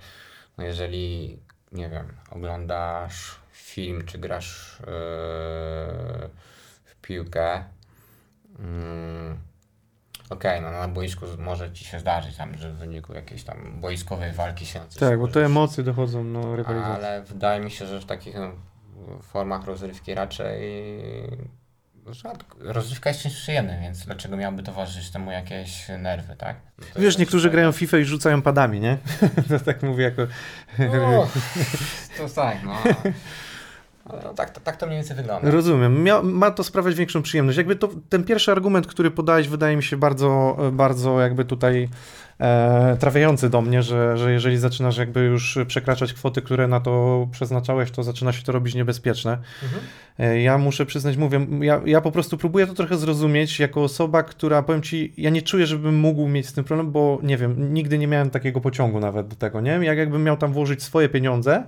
[0.58, 1.38] No jeżeli,
[1.72, 4.86] nie wiem, oglądasz film, czy grasz yy,
[6.84, 7.64] w piłkę,
[8.58, 8.64] yy,
[10.32, 13.80] okej, okay, no na boisku może ci się zdarzyć tam, że w wyniku jakiejś tam
[13.80, 17.04] boiskowej walki się Tak, bo te emocje dochodzą, no rywalizacji.
[17.04, 18.52] Ale wydaje mi się, że w takich no,
[19.22, 20.58] formach rozrywki raczej
[22.10, 22.56] rzadko.
[22.60, 26.56] Rozrywka jest czymś przyjemnym, więc dlaczego miałby towarzyszyć temu jakieś nerwy, tak?
[26.78, 28.98] No Wiesz, niektórzy grają FIFA i rzucają padami, nie?
[29.48, 30.22] to tak mówię jako...
[30.78, 31.28] No,
[32.18, 32.76] to tak, no.
[34.08, 35.50] No, tak, tak, tak to mniej więcej wygląda.
[35.50, 36.02] Rozumiem.
[36.02, 37.58] Mia, ma to sprawiać większą przyjemność.
[37.58, 41.88] Jakby to, ten pierwszy argument, który podałeś, wydaje mi się bardzo, bardzo jakby tutaj
[42.40, 47.26] e, trafiający do mnie, że, że jeżeli zaczynasz jakby już przekraczać kwoty, które na to
[47.32, 49.38] przeznaczałeś, to zaczyna się to robić niebezpieczne.
[49.62, 49.82] Mhm.
[50.18, 54.22] E, ja muszę przyznać, mówię, ja, ja po prostu próbuję to trochę zrozumieć jako osoba,
[54.22, 57.74] która, powiem Ci, ja nie czuję, żebym mógł mieć z tym problem, bo nie wiem,
[57.74, 59.70] nigdy nie miałem takiego pociągu nawet do tego, nie?
[59.82, 61.64] Jak jakbym miał tam włożyć swoje pieniądze,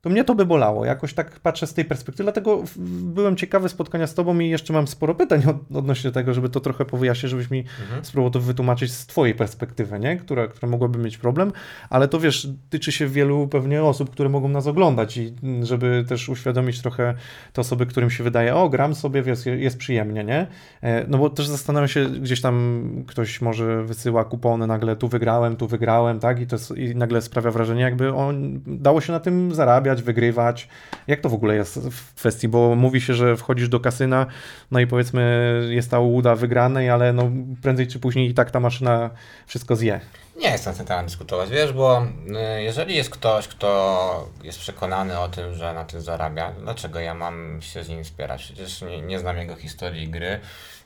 [0.00, 0.84] to mnie to by bolało.
[0.84, 2.62] Jakoś tak patrzę z tej perspektywy, dlatego
[3.02, 6.60] byłem ciekawy spotkania z tobą i jeszcze mam sporo pytań od, odnośnie tego, żeby to
[6.60, 8.04] trochę powyjaśnić, żebyś mi mhm.
[8.04, 10.16] spróbował to wytłumaczyć z twojej perspektywy, nie?
[10.16, 11.52] Która, która mogłaby mieć problem,
[11.90, 16.28] ale to wiesz, tyczy się wielu pewnie osób, które mogą nas oglądać i żeby też
[16.28, 17.14] uświadomić trochę
[17.52, 20.46] te osoby, którym się wydaje, o gram sobie, jest, jest przyjemnie, nie?
[20.82, 25.56] E, no bo też zastanawiam się, gdzieś tam ktoś może wysyła kupony, nagle tu wygrałem,
[25.56, 26.40] tu wygrałem, tak?
[26.40, 30.68] I, to i nagle sprawia wrażenie, jakby on dało się na tym zarabiać, zarabiać, wygrywać.
[31.06, 34.26] Jak to w ogóle jest w kwestii, bo mówi się, że wchodzisz do kasyna,
[34.70, 35.22] no i powiedzmy
[35.70, 37.30] jest ta ułuda wygranej, ale no
[37.62, 39.10] prędzej czy później i tak ta maszyna
[39.46, 40.00] wszystko zje.
[40.36, 45.18] Nie jest na ten temat dyskutować, wiesz, bo y, jeżeli jest ktoś, kto jest przekonany
[45.18, 48.42] o tym, że na tym zarabia, dlaczego ja mam się z nim wspierać?
[48.42, 50.40] Przecież nie, nie znam jego historii gry,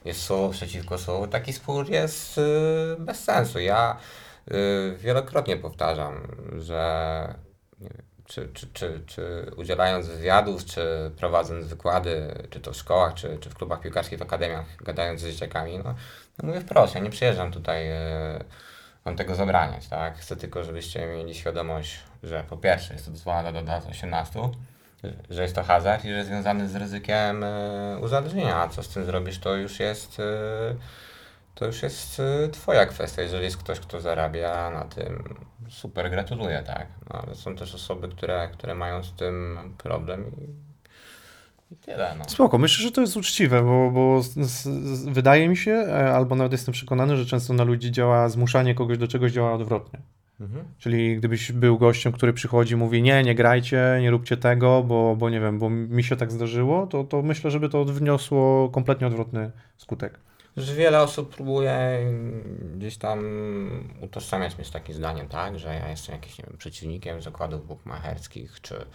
[0.05, 2.41] jest słowo przeciwko słowu, taki spór jest y,
[2.99, 3.59] bez sensu.
[3.59, 3.97] Ja
[4.51, 6.13] y, wielokrotnie powtarzam,
[6.57, 7.33] że
[7.79, 13.13] nie wiem, czy, czy, czy, czy udzielając wywiadów, czy prowadząc wykłady, czy to w szkołach,
[13.13, 15.95] czy, czy w klubach piłkarskich, w akademiach, gadając z dzieciakami, no,
[16.37, 20.17] no mówię wprost, ja nie przyjeżdżam tutaj e, tego zabraniać, tak?
[20.17, 24.39] Chcę tylko, żebyście mieli świadomość, że po pierwsze jest to dozwolone do lat 18,
[25.29, 28.89] że jest to hazard i że jest związany z ryzykiem e, uzależnienia, a co z
[28.89, 30.23] tym zrobisz, to już jest e,
[31.55, 33.21] to już jest y, twoja kwestia.
[33.21, 35.35] Jeżeli jest ktoś, kto zarabia na tym,
[35.69, 36.87] super, gratuluję, tak.
[37.09, 40.63] No, ale są też osoby, które, które mają z tym problem i,
[41.81, 42.15] tyle.
[42.17, 42.25] No.
[42.27, 46.35] Spoko, myślę, że to jest uczciwe, bo, bo z, z, wydaje mi się, e, albo
[46.35, 49.99] nawet jestem przekonany, że często na ludzi działa zmuszanie kogoś do czegoś działa odwrotnie.
[50.39, 50.65] Mhm.
[50.77, 55.15] Czyli gdybyś był gościem, który przychodzi i mówi nie, nie grajcie, nie róbcie tego, bo,
[55.15, 59.07] bo nie wiem, bo mi się tak zdarzyło, to, to myślę, żeby to wniosło kompletnie
[59.07, 60.19] odwrotny skutek
[60.57, 61.99] że wiele osób próbuje
[62.75, 63.19] gdzieś tam
[64.01, 68.61] utożsamiać mnie z takim zdaniem, tak, że ja jestem jakimś nie wiem, przeciwnikiem zakładów bukmacherskich,
[68.61, 68.85] czy,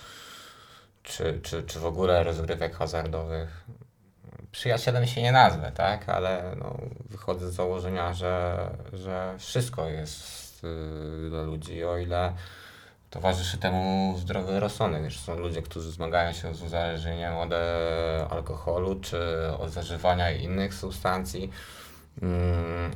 [1.02, 3.64] czy, czy, czy w ogóle rozgrywek hazardowych.
[4.52, 6.76] Przyjacielem się nie nazwę, tak, ale no,
[7.10, 12.32] wychodzę z założenia, że, że wszystko jest yy, dla ludzi, o ile
[13.10, 15.02] towarzyszy temu zdrowy rozsądek.
[15.02, 19.18] Wiesz, są ludzie, którzy zmagają się z uzależnieniem od e, alkoholu czy
[19.58, 21.50] od zażywania innych substancji.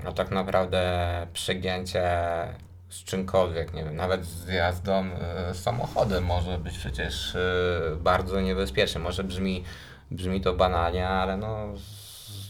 [0.05, 2.03] A tak naprawdę przegięcie
[2.89, 5.11] z czymkolwiek, nie wiem, nawet z jazdą
[5.51, 9.01] y, samochodem może być przecież y, bardzo niebezpieczne.
[9.01, 9.65] Może brzmi,
[10.11, 11.69] brzmi to banalnie, ale no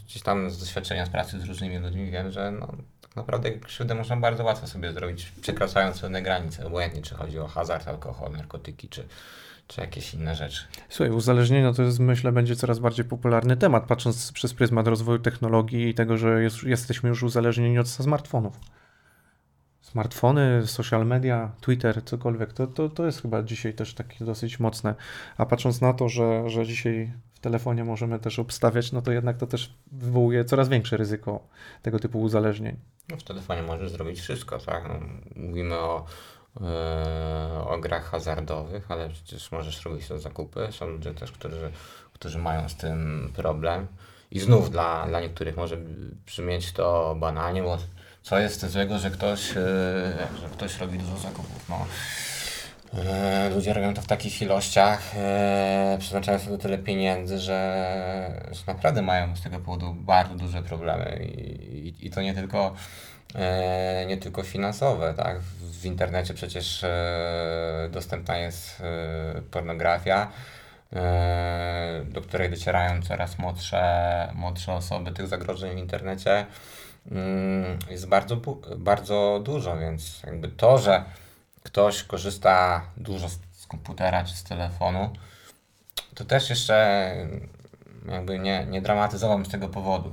[0.07, 2.69] gdzieś tam z doświadczenia z pracy z różnymi ludźmi wiem, że no,
[3.17, 7.89] naprawdę krzywdę można bardzo łatwo sobie zrobić, przekraczając pewne granice, obojętnie czy chodzi o hazard,
[7.89, 9.09] alkohol, narkotyki, czy,
[9.67, 10.65] czy jakieś inne rzeczy.
[10.89, 15.89] Słuchaj, uzależnienie to jest, myślę, będzie coraz bardziej popularny temat, patrząc przez pryzmat rozwoju technologii
[15.89, 18.61] i tego, że jest, jesteśmy już uzależnieni od smartfonów.
[19.81, 24.95] Smartfony, social media, Twitter, cokolwiek, to, to, to jest chyba dzisiaj też takie dosyć mocne.
[25.37, 29.47] A patrząc na to, że, że dzisiaj telefonie możemy też obstawiać, no to jednak to
[29.47, 31.41] też wywołuje coraz większe ryzyko
[31.83, 32.77] tego typu uzależnień.
[33.09, 34.85] No w telefonie możesz zrobić wszystko, tak?
[34.89, 34.95] No,
[35.37, 36.05] mówimy o,
[36.61, 40.69] e, o grach hazardowych, ale przecież możesz robić to zakupy.
[40.71, 41.73] Są ludzie też, którzy,
[42.13, 43.87] którzy mają z tym problem.
[44.31, 45.77] I znów dla, dla niektórych może
[46.27, 47.79] brzmieć to banalnie, bo
[48.23, 49.55] co jest złego, że ktoś, e,
[50.41, 51.69] że ktoś robi dużo zakupów.
[51.69, 51.87] No,
[53.55, 59.37] ludzie robią to w takich ilościach, e, przeznaczają sobie tyle pieniędzy, że, że naprawdę mają
[59.37, 61.21] z tego powodu bardzo duże problemy.
[61.25, 62.75] I, i, i to nie tylko,
[63.35, 65.15] e, nie tylko finansowe.
[65.15, 65.41] Tak?
[65.61, 70.31] W internecie przecież e, dostępna jest e, pornografia,
[70.93, 75.13] e, do której docierają coraz młodsze, młodsze osoby.
[75.13, 76.47] Tych zagrożeń w internecie
[77.11, 78.37] mm, jest bardzo,
[78.77, 81.05] bardzo dużo, więc jakby to, że
[81.63, 85.11] ktoś korzysta dużo z, komputera czy z telefonu,
[86.15, 87.15] to też jeszcze
[88.09, 90.13] jakby nie, nie dramatyzowałbym z tego powodu.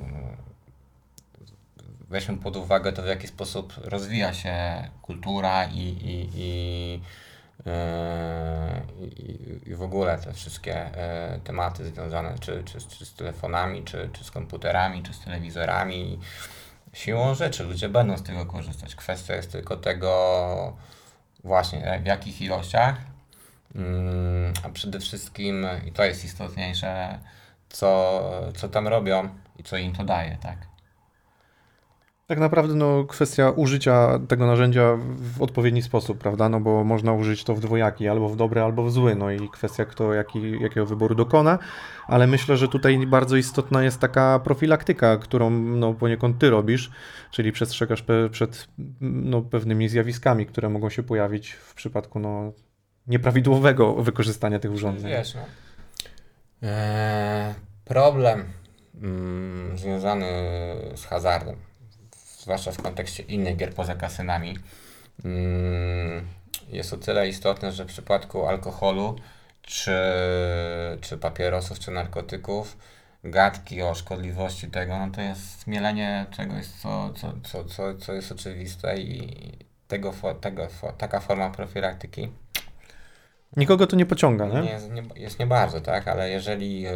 [2.10, 4.56] Weźmy pod uwagę to, w jaki sposób rozwija się
[5.02, 7.02] kultura i, i, i,
[7.66, 7.72] yy,
[9.66, 10.92] i w ogóle te wszystkie
[11.34, 16.20] yy, tematy związane czy, czy, czy z telefonami, czy, czy z komputerami, czy z telewizorami.
[16.94, 18.96] Siłą rzeczy ludzie będą z tego korzystać.
[18.96, 20.78] Kwestia jest tylko tego,
[21.43, 22.95] Właśnie, w jakich ilościach,
[23.75, 27.19] mm, a przede wszystkim, i to jest istotniejsze,
[27.69, 28.21] co,
[28.56, 30.58] co tam robią i co im to daje, tak?
[32.30, 34.98] Tak naprawdę no, kwestia użycia tego narzędzia
[35.36, 36.50] w odpowiedni sposób, prawda?
[36.50, 39.15] No bo można użyć to w dwojaki, albo w dobry, albo w zły.
[39.15, 41.60] No i kwestia, kto jaki, jakiego wyboru dokona,
[42.08, 46.92] ale myślę, że tutaj bardzo istotna jest taka profilaktyka, którą no, poniekąd ty robisz,
[47.32, 48.67] czyli przestrzegasz pe przed
[49.02, 52.52] no, pewnymi zjawiskami, które mogą się pojawić w przypadku no,
[53.08, 55.12] nieprawidłowego wykorzystania tych urządzeń.
[55.12, 55.42] Wiesz, no.
[56.62, 57.54] Eee,
[57.86, 58.44] problem
[59.02, 60.25] mm, związany
[60.96, 61.56] z hazardem,
[62.50, 64.58] zwłaszcza w kontekście innych gier poza kasynami,
[65.25, 66.27] mm,
[66.69, 69.15] jest o tyle istotny, że w przypadku alkoholu,
[69.62, 69.97] czy,
[71.02, 72.77] czy papierosów, czy narkotyków,
[73.23, 78.31] gadki o szkodliwości tego, no to jest mielenie czegoś, co, co, co, co, co jest
[78.31, 79.52] oczywiste i
[79.87, 82.31] tego, tego, taka forma profilaktyki.
[83.58, 84.62] Nikogo to nie pociąga, nie?
[84.62, 86.91] nie, jest, nie, jest nie bardzo, tak, ale jeżeli e,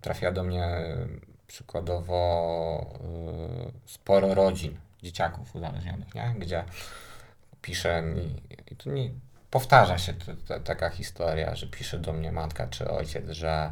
[0.00, 0.66] trafia do mnie
[1.50, 2.20] przykładowo
[2.94, 6.34] e, sporo rodzin, dzieciaków uzależnionych, nie?
[6.38, 6.64] gdzie
[7.62, 9.10] pisze mi, i to nie,
[9.50, 10.14] powtarza się
[10.64, 13.70] taka historia, że pisze do mnie matka czy ojciec, że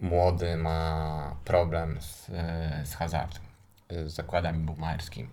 [0.00, 2.26] młody ma problem z,
[2.88, 3.42] z hazardem,
[3.90, 5.30] z zakładami bukmacherskimi.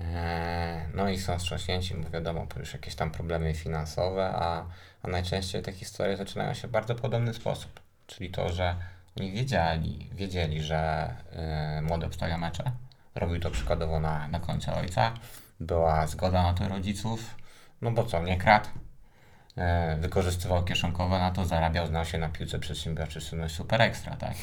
[0.00, 4.66] E, No i są wstrząśnięci, bo wiadomo, już jakieś tam problemy finansowe, a,
[5.02, 7.80] a najczęściej te historie zaczynają się w bardzo podobny sposób.
[8.06, 8.76] Czyli to, że
[9.16, 11.14] oni wiedzieli, wiedzieli że
[11.78, 12.72] y, młody obstawia mecze,
[13.14, 15.14] robił to przykładowo na, na koncie ojca,
[15.60, 17.36] była zgoda na to rodziców,
[17.82, 18.68] no bo co, nie kradł,
[19.56, 24.34] e, wykorzystywał kieszonkowe na to, zarabiał, znał się na piłce przedsiębiorczej, no super ekstra, tak?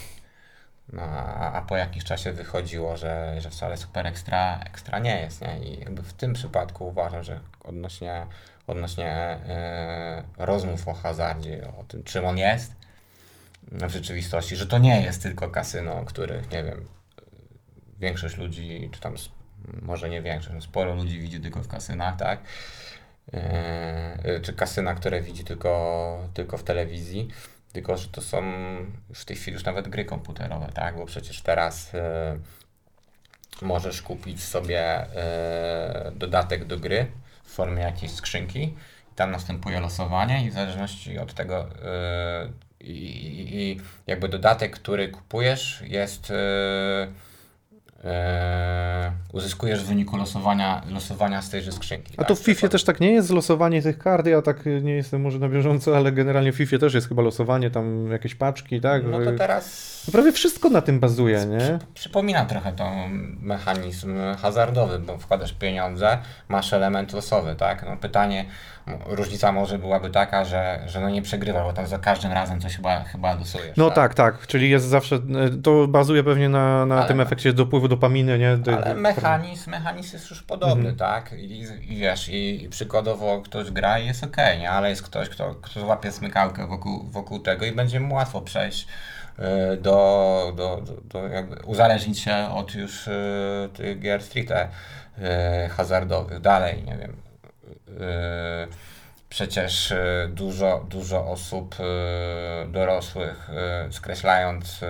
[0.93, 5.41] No, a, a po jakimś czasie wychodziło, że, że wcale super ekstra, ekstra nie jest,
[5.41, 5.59] nie?
[5.59, 8.28] I jakby w tym przypadku uważam, że odnośnie,
[8.68, 12.76] odnośnie e, rozmów o hazardzie, o tym, czym on jest
[13.72, 16.86] w rzeczywistości, że to nie jest tylko kasyno, których, nie wiem,
[17.99, 19.15] większość ludzi, czy tam
[19.82, 22.39] może nie większość, no sporo ludzi widzi tylko w kasynach, tak?
[23.34, 27.28] E, czy kasyna, które widzi tylko, tylko w telewizji.
[27.74, 28.43] Tylko, że to są
[29.13, 30.97] w tej chwili już nawet gry komputerowe, tak?
[30.97, 32.38] Bo przecież teraz e,
[33.61, 37.07] możesz kupić sobie e, dodatek do gry
[37.43, 38.76] w formie jakiejś skrzynki.
[39.15, 41.70] Tam następuje losowanie i w zależności od tego
[42.82, 47.07] i, i, i jakby dodatek, który kupujesz jest e,
[48.03, 52.13] e, uzyskujesz w wyniku losowania, losowania z tejże skrzynki.
[52.17, 55.21] A to w FIFA też tak nie jest, losowanie tych kart, ja tak nie jestem
[55.21, 59.03] może na bieżąco, ale generalnie w FIFA też jest chyba losowanie, tam jakieś paczki, tak?
[59.11, 61.80] No to teraz No prawie wszystko na tym bazuje, nie?
[61.93, 62.91] Przypomina trochę to
[63.41, 66.17] mechanizm hazardowy, bo wkładasz pieniądze,
[66.49, 67.86] masz element losowy, tak?
[67.89, 68.45] No pytanie,
[69.05, 72.75] różnica może byłaby taka, że, że no nie przegrywasz, bo tam za każdym razem coś
[72.75, 73.77] chyba, chyba losujesz.
[73.77, 77.53] No tak, tak, czyli jest zawsze, y, to bazuje pewnie na, na Ale- tym efekcie
[77.53, 78.57] dopływu dopaminy, nie?
[78.57, 80.95] Do- Ale mechanizm, mechanizm jest już podobny, Mhm.
[80.95, 81.33] tak?
[81.33, 81.59] I,
[81.93, 84.69] I wiesz, i, i przykładowo ktoś gra i jest okej, nie?
[84.71, 88.88] Ale jest ktoś, kto, kto złapie smykałkę wokół, wokół tego i będzie mu łatwo przejść
[89.39, 93.11] y, do, do, do, do jakby uzależnić się od już y,
[93.73, 94.67] tych gier stricte
[95.65, 96.39] y, hazardowych.
[96.39, 97.15] Dalej, nie wiem.
[97.88, 98.97] Y,
[99.29, 103.49] Przecież y, dużo, dużo osób y, dorosłych,
[103.91, 104.88] skreślając y,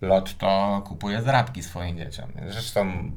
[0.00, 2.32] lotto, kupuje zrabki swoim dzieciom.
[2.48, 3.10] Zresztą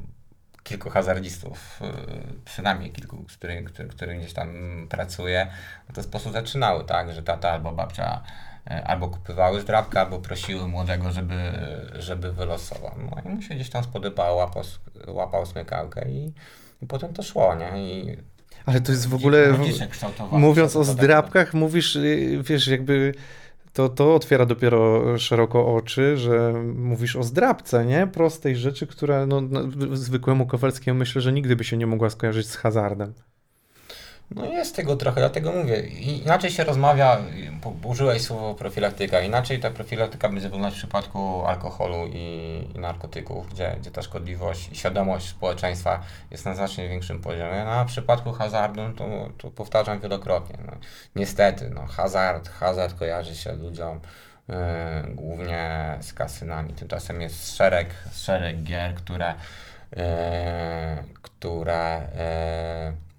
[0.62, 4.48] kilku hazardzistów, y, przynajmniej kilku, z którymi, który, który gdzieś tam
[4.90, 5.46] pracuje,
[5.88, 8.22] w ten sposób zaczynały, tak, że tata albo babcia
[8.84, 11.52] albo kupywały zdrabkę, albo prosiły młodego, żeby,
[11.98, 12.94] żeby wylosował.
[12.98, 14.62] No i mu się gdzieś tam spodobało, łapał,
[15.06, 16.32] łapał smykałkę i,
[16.82, 17.82] i potem to szło, nie?
[17.82, 18.16] I
[18.66, 19.58] Ale to jest w ogóle,
[20.32, 23.14] mówiąc o to zdrabkach, mówisz, y, wiesz, jakby
[23.72, 28.06] to, to otwiera dopiero szeroko oczy, że mówisz o zdrabce, nie?
[28.06, 29.60] Prostej rzeczy, która no, no,
[29.96, 33.14] zwykłemu Kowalskiemu myślę, że nigdy by się nie mogła skojarzyć z hazardem.
[34.34, 35.80] No jest tego trochę, dlatego mówię.
[36.24, 37.18] Inaczej się rozmawia,
[37.84, 43.90] użyłeś słowo profilaktyka, inaczej ta profilaktyka będzie wyglądać w przypadku alkoholu i, narkotyków, gdzie, gdzie
[43.90, 48.82] ta szkodliwość i świadomość społeczeństwa jest na znacznie większym poziomie, no, a w przypadku hazardu,
[48.82, 50.72] no to, to powtarzam wielokrotnie, no,
[51.16, 54.00] niestety, no, hazard, hazard kojarzy się ludziom
[54.48, 54.54] yy,
[55.14, 59.34] głównie z kasynami, tymczasem jest szereg, szereg gier, które,
[59.96, 60.02] yy,
[61.22, 62.08] które
[62.86, 63.09] yy,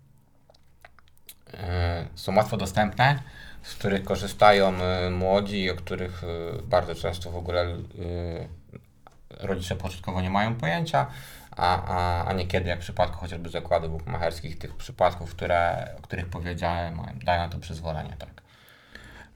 [2.16, 3.20] są łatwo dostępne,
[3.62, 6.28] z których korzystają e, młodzi, o których e,
[6.62, 7.76] bardzo często w ogóle
[9.40, 11.08] rodzice początkowo nie mają pojęcia,
[11.52, 16.30] a, a, a niekiedy, jak w przypadku chociażby zakładów bukmacherskich, tych przypadków, które, o których
[16.30, 18.41] powiedziałem, dają na to przyzwolenie, tak.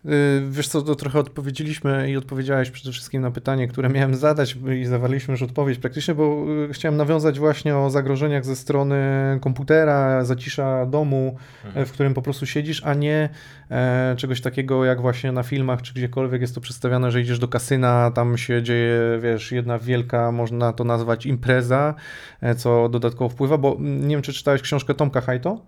[0.06, 4.58] Y, Wiesz co, to trochę odpowiedzieliśmy i odpowiedziałeś przede wszystkim na pytanie, które miałem zadać
[4.82, 8.96] i zawarliśmy już odpowiedź praktycznie, bo y, chciałem nawiązać właśnie o zagrożeniach ze strony
[9.42, 11.36] komputera, zacisza domu,
[11.66, 11.86] Mhm.
[11.86, 13.30] w którym po prostu siedzisz, a nie
[13.72, 17.48] e, czegoś takiego jak właśnie na filmach czy gdziekolwiek jest to przedstawiane, że idziesz do
[17.48, 21.96] kasyna, tam się dzieje, wiesz, jedna wielka, można to nazwać impreza,
[22.42, 25.66] e, co dodatkowo wpływa, bo mm, nie wiem, czy czytałeś książkę Tomka Hajto?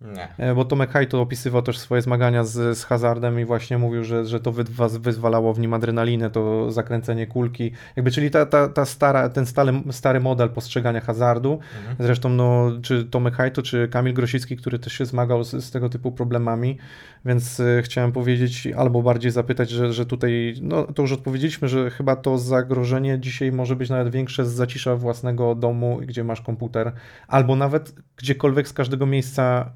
[0.00, 0.28] Nie.
[0.38, 4.24] E, Bo Tomek Hajto opisywał też swoje zmagania z, z hazardem i właśnie mówił, że,
[4.24, 4.52] że to
[5.00, 7.72] wyzwalało w nim adrenalinę, to zakręcenie kulki.
[7.96, 11.52] Jakby, czyli ta, ta, ta stara, ten stary, stary model postrzegania hazardu.
[11.52, 11.96] Mhm.
[12.00, 15.88] Zresztą no, czy Tomek Hajto, czy Kamil Grosicki, który też się zmagał z, z tego
[15.88, 16.78] typu problemami,
[17.24, 21.90] więc e, chciałem powiedzieć albo bardziej zapytać, że, że tutaj, no to już odpowiedzieliśmy, że
[21.90, 26.92] chyba to zagrożenie dzisiaj może być nawet większe z zacisza własnego domu, gdzie masz komputer,
[27.28, 29.72] albo nawet gdziekolwiek z każdego miejsca,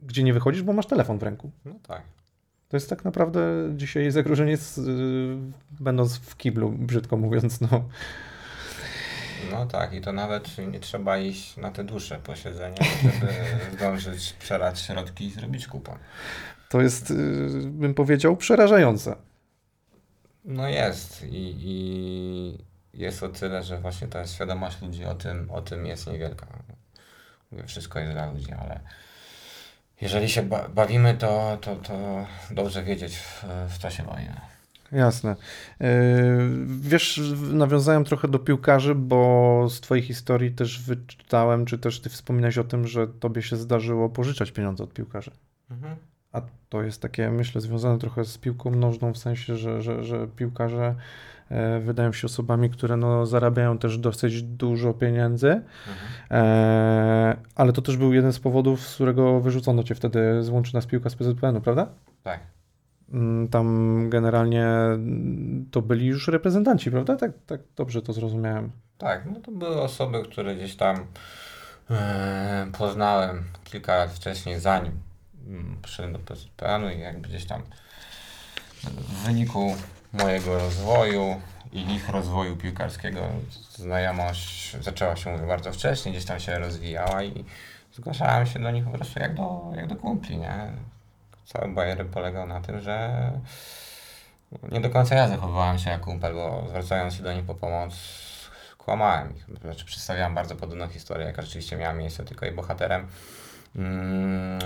[0.00, 1.50] gdzie nie wychodzisz, bo masz telefon w ręku.
[1.64, 2.02] No tak.
[2.68, 3.40] To jest tak naprawdę
[3.76, 5.36] dzisiaj zagrożenie, z, yy,
[5.80, 7.88] będąc w kiblu, brzydko mówiąc, no.
[9.50, 13.32] No tak, i to nawet nie trzeba iść na te dłuższe posiedzenia, żeby
[13.76, 15.98] zdążyć przelać środki i zrobić kupon.
[16.68, 17.16] To jest, yy,
[17.64, 19.16] bym powiedział, przerażające.
[20.44, 25.62] No jest i, i jest o tyle, że właśnie ta świadomość ludzi o tym, o
[25.62, 26.46] tym jest niewielka.
[27.50, 28.80] Mówię, wszystko jest dla ludzi, ale
[30.00, 34.40] jeżeli się ba bawimy, to, to, to dobrze wiedzieć w, w czasie wojny.
[34.92, 35.36] Jasne.
[35.80, 35.88] Yy,
[36.66, 37.20] Wiesz,
[37.52, 42.64] nawiązałem trochę do piłkarzy, bo z Twojej historii też wyczytałem, czy też Ty wspominałeś o
[42.64, 45.30] tym, że Tobie się zdarzyło pożyczać pieniądze od piłkarzy.
[45.70, 45.96] Mhm.
[46.32, 50.26] A to jest takie, myślę, związane trochę z piłką nożną, w sensie, że, że, że
[50.26, 50.94] piłkarze
[51.80, 55.64] wydają się osobami, które no, zarabiają też dosyć dużo pieniędzy, Mhm.
[56.30, 60.80] e, ale to też był jeden z powodów, z którego wyrzucono Cię wtedy z Łączna
[60.82, 61.86] Piłka z PZPN-u, prawda?
[62.22, 62.40] Tak.
[63.12, 67.16] Mm, Tam generalnie mm, to byli już reprezentanci, prawda?
[67.16, 68.70] Tak, tak dobrze to zrozumiałem.
[68.98, 70.96] Tak, no to były osoby, które gdzieś tam
[71.90, 74.92] e, poznałem kilka lat wcześniej, zanim
[75.46, 77.62] mm, przyszedłem do PZPN-u i jakby gdzieś tam
[78.84, 79.76] w wyniku
[80.12, 81.40] mojego rozwoju
[81.72, 83.20] i ich rozwoju piłkarskiego
[83.70, 87.44] znajomość zaczęła się mówię, bardzo wcześnie, gdzieś tam się rozwijała i
[87.92, 90.72] zgłaszałem się do nich po prostu jak do, jak do kumpli, nie?
[91.46, 93.30] Cały bajer polegał na tym, że
[94.70, 97.94] nie do końca ja zachowywałem się jak kumpel, bo zwracając się do nich po pomoc
[98.78, 99.46] kłamałem ich.
[99.60, 103.06] Znaczy przedstawiałem bardzo podobną historię, jaka rzeczywiście miała miejsce, tylko jej bohaterem
[103.76, 104.58] mm,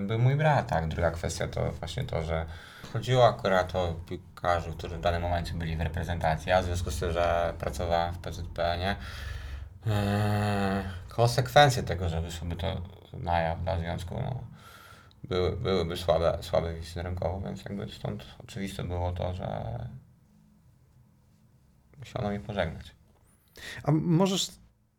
[0.00, 0.88] yy, był mój brat, tak.
[0.88, 2.46] Druga kwestia to właśnie to, że
[2.92, 7.00] chodziło akurat o piłkarzy, którzy w danym momencie byli w reprezentacji, a w związku z
[7.00, 8.96] tym, że pracowałem w PZPN-ie,
[9.86, 9.92] yy,
[11.08, 12.80] konsekwencje tego, że wyszłoby to
[13.12, 14.40] na jaw dla związku, no,
[15.24, 19.78] były, byłyby słabe, słabe wizerunkowo, więc jakby stąd oczywiste było to, że
[21.98, 22.94] musiano mnie pożegnać.
[23.82, 24.50] A możesz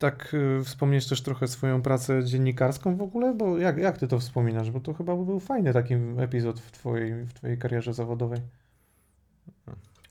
[0.02, 3.34] tak y, wspomnieć też trochę swoją pracę dziennikarską w ogóle?
[3.34, 4.72] Bo jak, jak ty to wspominasz?
[4.72, 8.42] Bo to chyba był fajny taki epizod w twojej, w twojej karierze zawodowej.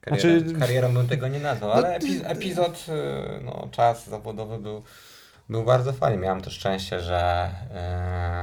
[0.01, 4.59] Karierą, Znaczy- karierą bym tego nie nazwał, No ale epi, epizod, y, no, czas zawodowy
[4.59, 4.83] był,
[5.49, 6.23] był bardzo fajny.
[6.23, 7.51] Miałem też szczęście, że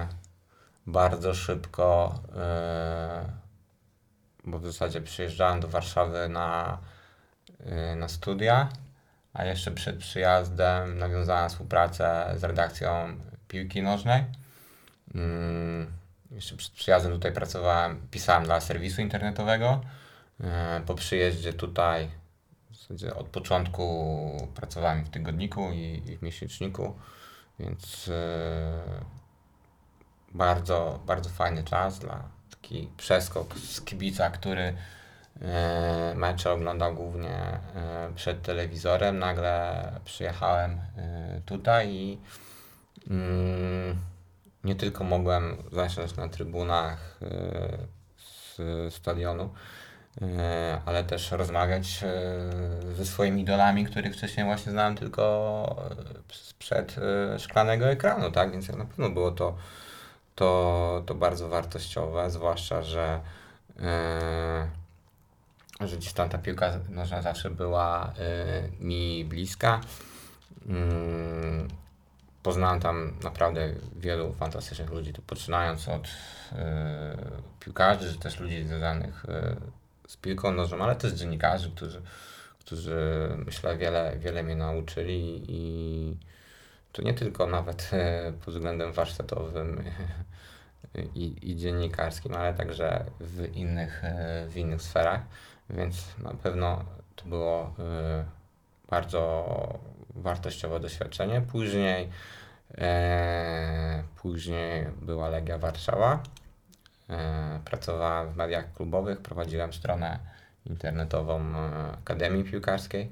[0.08, 2.20] y, bardzo szybko,
[4.46, 6.78] bo w zasadzie przyjeżdżałem do Warszawy na,
[7.96, 8.70] na studia,
[9.34, 13.18] a jeszcze przed przyjazdem nawiązałem współpracę z redakcją
[13.48, 14.24] piłki nożnej.
[15.16, 15.92] Mm,
[16.32, 19.82] Jeszcze przed przyjazdem tutaj pracowałem, pisałem dla serwisu internetowego.
[20.44, 22.10] E, Po przyjeździe tutaj
[23.16, 26.96] od początku pracowałem w tygodniku i, w miesięczniku,
[27.60, 29.02] więc e,
[30.32, 34.76] bardzo, bardzo fajny czas dla taki przeskok z kibica, który
[36.16, 37.60] mecze oglądał głównie e,
[38.16, 39.20] przed telewizorem.
[39.20, 42.20] Nagle przyjechałem e, tutaj i
[43.10, 43.98] mm,
[44.64, 47.78] nie tylko mogłem zasiąść na trybunach e,
[48.18, 49.54] z stadionu,
[50.22, 55.88] e, ale też rozmawiać e, ze swoimi idolami, których wcześniej właśnie znałem tylko
[56.30, 58.52] e, sprzed e, szklanego ekranu, tak?
[58.52, 59.56] Więc na pewno było to,
[60.36, 63.22] to, to bardzo wartościowe, zwłaszcza, że
[63.80, 64.87] e,
[65.82, 69.82] że gdzieś tam ta piłka nożna zawsze była e, mi bliska.
[70.68, 71.68] Mm,
[72.48, 76.08] Poznałem tam naprawdę wielu fantastycznych ludzi, to poczynając od
[76.52, 77.18] e,
[77.60, 79.56] piłkarzy, czy też ludzi związanych e,
[80.08, 82.02] z piłką nożną, ale też dziennikarzy, którzy,
[82.60, 86.18] którzy myślę wiele, wiele mnie nauczyli i
[86.92, 89.84] to nie tylko nawet e, pod względem warsztatowym
[91.16, 95.22] i, i dziennikarskim, ale także w innych, e, w innych sferach,
[95.70, 96.84] więc na pewno
[97.16, 98.26] to było e,
[98.90, 99.80] bardzo
[100.16, 101.42] wartościowe doświadczenie.
[101.42, 102.10] Później,
[102.78, 106.24] e, później była Legia Warszawa.
[107.10, 110.20] E, pracowałem w mediach klubowych, prowadziłem stronę
[110.66, 113.12] internetową e, Akademii Piłkarskiej.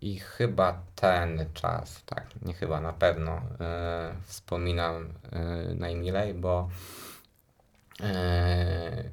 [0.00, 6.68] I chyba ten czas, tak, nie chyba, na pewno e, wspominam e, najmilej, bo
[8.00, 9.04] e,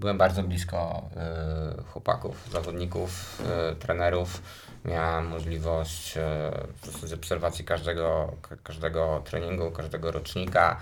[0.00, 4.42] byłem bardzo blisko e, chłopaków, zawodników, e, trenerów.
[4.84, 6.14] Miałem możliwość
[6.82, 10.80] w zasadzie obserwacji każdego, ka- każdego treningu, każdego rocznika.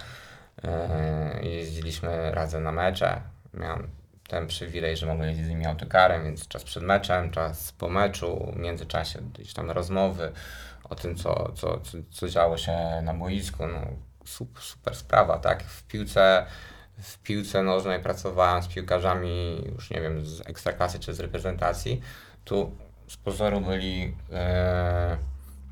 [0.65, 3.21] E, Jeździliśmy razem na mecze.
[3.55, 3.89] Miałem
[4.29, 8.53] ten przywilej, że mogłem jeździć z nimi autokarem, więc czas przed meczem, czas po meczu,
[8.53, 10.33] w międzyczasie gdzieś tam rozmowy
[10.85, 13.67] o tym, co, co, co, co działo się na boisku.
[13.67, 13.81] No,
[14.25, 15.63] super, super sprawa, tak?
[15.63, 16.47] W piłce,
[16.99, 22.01] w piłce nożnej pracowałem z piłkarzami, już nie wiem, z ekstraklasy czy z reprezentacji.
[22.45, 22.73] Tu
[23.09, 25.17] z pozoru byli, e,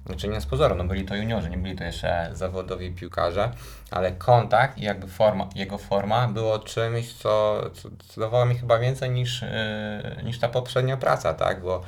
[0.06, 3.50] znaczy nie z pozoru, no byli to juniorzy, nie byli to jeszcze zawodowi piłkarze,
[3.90, 8.78] ale kontakt i jakby forma, jego forma było czymś, co, co, co dawało mi chyba
[8.78, 11.62] więcej niż, e, niż ta poprzednia praca, tak?
[11.62, 11.82] Bo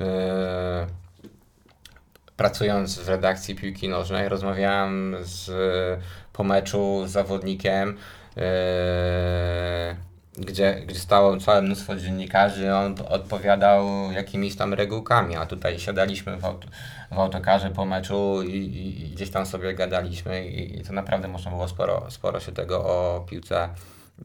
[0.00, 0.86] e,
[2.36, 5.50] pracując w redakcji piłki nożnej, rozmawiałem z,
[6.32, 7.96] po meczu z zawodnikiem,
[10.38, 16.44] gdzie, gdzie stało całe mnóstwo dziennikarzy on odpowiadał jakimiś tam regułkami, a tutaj siadaliśmy w,
[16.44, 16.68] auto,
[17.10, 21.28] w autokarze po meczu i, i, i gdzieś tam sobie gadaliśmy i, i to naprawdę
[21.28, 23.68] można było sporo, sporo się tego o piłce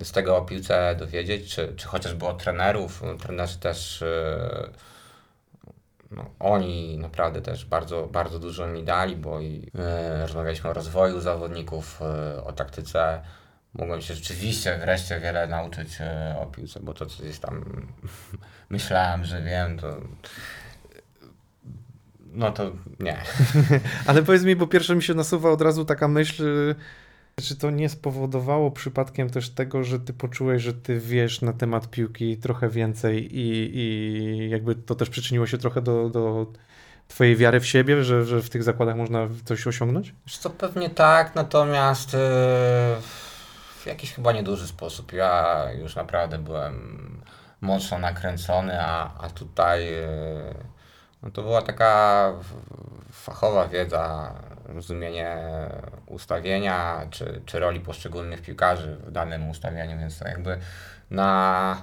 [0.03, 3.03] z tego o piłce dowiedzieć, czy, czy chociażby od trenerów.
[3.20, 4.70] Trenerzy też e,
[6.12, 11.20] no, oni naprawdę też bardzo, bardzo dużo mi dali, bo i, e, rozmawialiśmy o rozwoju
[11.20, 13.22] zawodników, e, o taktyce.
[13.78, 17.86] Mogłem się rzeczywiście wreszcie wiele nauczyć e, o piłce, bo to co gdzieś tam
[18.69, 19.97] myślałem, że wiem, to
[22.38, 23.17] no to nie.
[24.07, 26.75] Ale powiedz mi, bo pierwsze mi się nasuwa od razu taka myśl, y,
[27.43, 31.89] czy to nie spowodowało przypadkiem też tego, że ty poczułeś, że ty wiesz na temat
[31.89, 36.45] piłki trochę więcej i, i jakby to też przyczyniło się trochę do, do
[37.07, 40.13] twojej wiary w siebie, że, że w tych zakładach można coś osiągnąć?
[40.28, 42.95] Wiesz co, pewnie tak, natomiast e,
[43.88, 45.13] w jakiś chyba nieduży sposób.
[45.13, 47.21] Ja już naprawdę byłem
[47.61, 50.07] mocno nakręcony, a, a tutaj e,
[51.23, 52.33] no to była taka
[53.11, 54.33] fachowa wiedza,
[54.65, 55.38] rozumienie
[56.05, 60.59] ustawienia czy, czy roli poszczególnych piłkarzy w danym ustawieniu, więc jakby
[61.11, 61.81] na...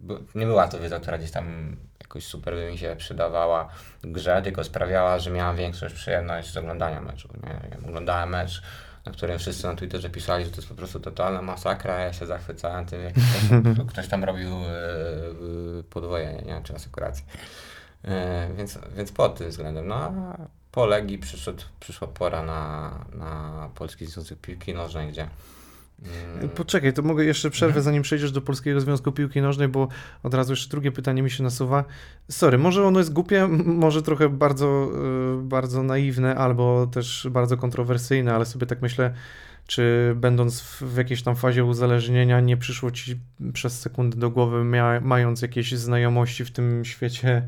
[0.00, 3.68] by- Nie była to wiedza, która gdzieś tam jakoś super by mi się przydawała
[4.02, 7.28] grze, tylko sprawiała, że miałem większą przyjemność z oglądania meczu.
[7.42, 7.70] Nie?
[7.70, 8.62] Ja oglądałem mecz,
[9.06, 12.26] na którym wszyscy na Twitterze pisali, że to jest po prostu totalna masakra, ja się
[12.26, 16.60] zachwycałem tym, jak ktoś tam, ktoś tam robił e, podwojenie, nie?
[16.64, 17.24] czy asekurację.
[18.04, 19.88] E, więc, więc pod tym względem.
[19.88, 20.36] No a
[20.72, 25.28] po Legii przyszedł, przyszła pora na, na Polski Związek Piłki Nożnej, gdzie
[26.54, 29.88] Poczekaj, to mogę jeszcze przerwę, zanim przejdziesz do Polskiego Związku Piłki Nożnej, bo
[30.22, 31.84] od razu jeszcze drugie pytanie mi się nasuwa.
[32.30, 34.90] Sorry, może ono jest głupie, może trochę bardzo,
[35.40, 39.14] y, bardzo naiwne, albo też bardzo kontrowersyjne, ale sobie tak myślę,
[39.66, 43.20] czy będąc w, jakiejś tam fazie uzależnienia, nie przyszło ci
[43.52, 44.64] przez sekundę do głowy,
[45.00, 47.46] mając jakieś znajomości w tym świecie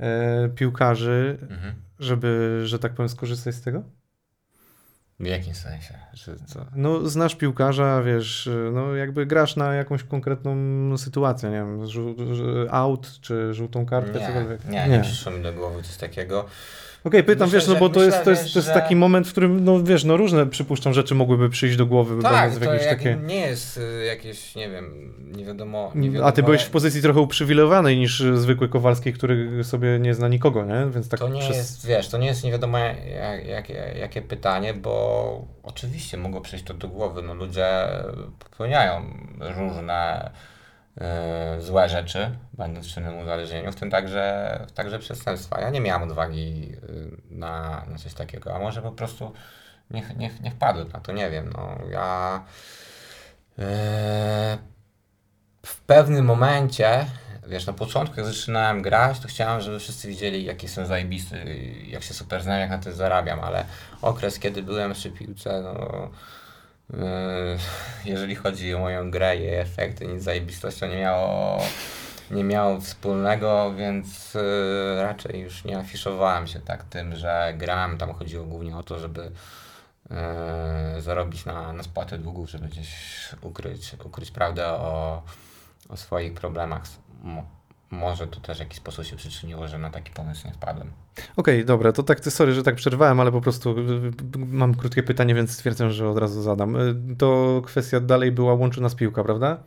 [0.00, 1.74] e, piłkarzy, mhm.
[1.98, 3.82] żeby, że tak powiem, skorzystać z tego?
[5.20, 5.94] W jakim sensie?
[6.76, 10.54] No, znasz piłkarza, wiesz, no jakby grasz na jakąś konkretną
[10.98, 12.16] sytuację, nie wiem, żół-
[12.70, 14.64] out czy żółtą kartkę, Nie, cokolwiek.
[14.68, 16.46] nie, nie przyszło mi do głowy coś takiego.
[17.04, 18.74] Okej, pytam, Myślę, wiesz, no bo to myślę, jest, to jest, wiesz, to jest że-
[18.74, 22.56] taki moment, w którym, no wiesz, no różne, przypuszczam, rzeczy mogłyby przyjść do głowy, Tak,
[22.58, 23.16] to jakieś jak, takie...
[23.26, 27.02] nie jest y, jakieś, nie wiem, nie wiadomo, nie wiadomo A ty byłeś w pozycji
[27.02, 30.86] trochę uprzywilejowanej niż zwykły Kowalski, który sobie nie zna nikogo, nie?
[30.94, 31.56] Więc tak To nie przez...
[31.56, 36.64] jest, wiesz, to nie jest nie wiadomo jak, jakie, jakie pytanie, bo oczywiście mogło przyjść
[36.64, 37.22] to do głowy.
[37.22, 37.66] No ludzie
[38.38, 39.02] popełniają
[39.58, 40.30] różne
[41.58, 45.60] złe rzeczy, będąc czynnym uzależnieniu, w tym także, także przestępstwa.
[45.60, 49.32] Ja nie miałem odwagi y, na, na coś takiego, a może po prostu
[49.90, 51.52] nie, nie, nie wpadłem na to, nie wiem.
[51.56, 52.44] No, ja
[53.58, 54.58] e,
[55.66, 57.06] w pewnym momencie,
[57.46, 61.44] wiesz, na początku jak zaczynałem grać, to chciałem, żeby wszyscy widzieli, jaki jestem zajebisty,
[61.86, 63.64] jak się super znam, jak na tym zarabiam, ale
[64.02, 66.10] okres, kiedy byłem przy piłce, no...
[66.92, 67.58] yy,
[68.04, 71.58] Jeżeli chodzi o moją grę i efekty, nic zajebistością nie miało,
[72.30, 77.98] nie miało wspólnego, więc yy, raczej już nie afiszowałem się tak tym, że grałem.
[77.98, 79.30] Tam chodziło głównie o to, żeby
[80.10, 82.90] yy, zarobić na, na spłatę długów, żeby gdzieś
[83.42, 85.22] ukryć, ukryć prawdę o,
[85.88, 86.82] o swoich problemach.
[87.90, 90.90] Mo, może to też w jakiś sposób się przyczyniło, że na taki pomysł nie wpadłem.
[91.36, 95.02] Okej, dobra, to tak, sorry, że tak przerwałem, ale po prostu y, y, mam krótkie
[95.02, 96.76] pytanie, więc stwierdzam, że od razu zadam.
[96.76, 99.62] Y, To kwestia dalej była łączy nas piłka, prawda?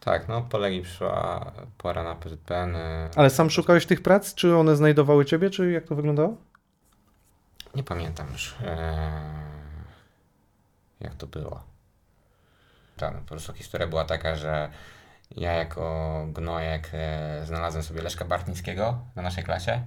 [0.00, 2.76] Tak, no po Legii przyszła pora na PZPN.
[3.16, 6.36] Ale sam szukałeś tych prac, czy one znajdowały ciebie, czy jak to wyglądało?
[7.74, 9.10] Nie pamiętam już, e,
[11.00, 11.62] jak to było.
[12.96, 14.70] Tak, no, po prostu historia była taka, że
[15.36, 19.82] ja jako gnojek e, znalazłem sobie Leszka Bartnickiego na naszej klasie.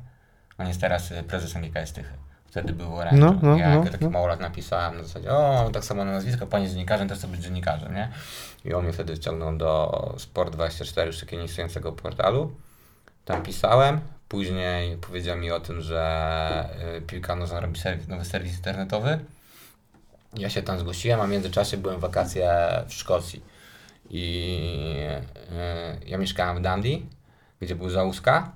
[0.58, 2.14] On jest teraz e, prezesem GKS Tychy.
[2.46, 3.20] Wtedy był orężem.
[3.20, 4.10] No, no, ja no, jako taki no.
[4.10, 7.41] małolat napisałem na zasadzie, o, tak samo na nazwisko, pani jest dziennikarzem, też chcę być
[7.41, 8.10] dziennikarzem, nie?
[8.66, 12.52] I on mnie wtedy wciągnął do Sport24, już takiego nieistniejącego portalu.
[13.26, 14.00] Tam pisałem.
[14.28, 19.20] Później powiedział mi o tym, że y, piłka nożna robi serwis, nowy serwis internetowy.
[20.38, 22.50] Ja się tam zgłosiłem, a w międzyczasie byłem w wakacje
[22.88, 23.55] w Szkocji.
[24.10, 24.60] I
[26.06, 27.06] y, ja mieszkałem w Dundee,
[27.62, 28.51] gdzie był Załuska.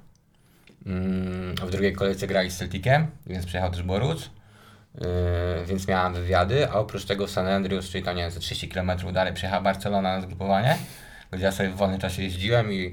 [0.85, 4.29] Mm, w drugiej kolejce grali z Celticiem, więc przyjechał też Boruc.
[4.95, 8.69] Yy, więc miałem wywiady, a oprócz tego San Andreas, czyli to nie wiem, ze 30
[8.69, 10.77] km dalej przyjechała Barcelona na zgrupowanie,
[11.31, 12.91] gdzie ja sobie w wolnym czasie jeździłem i e,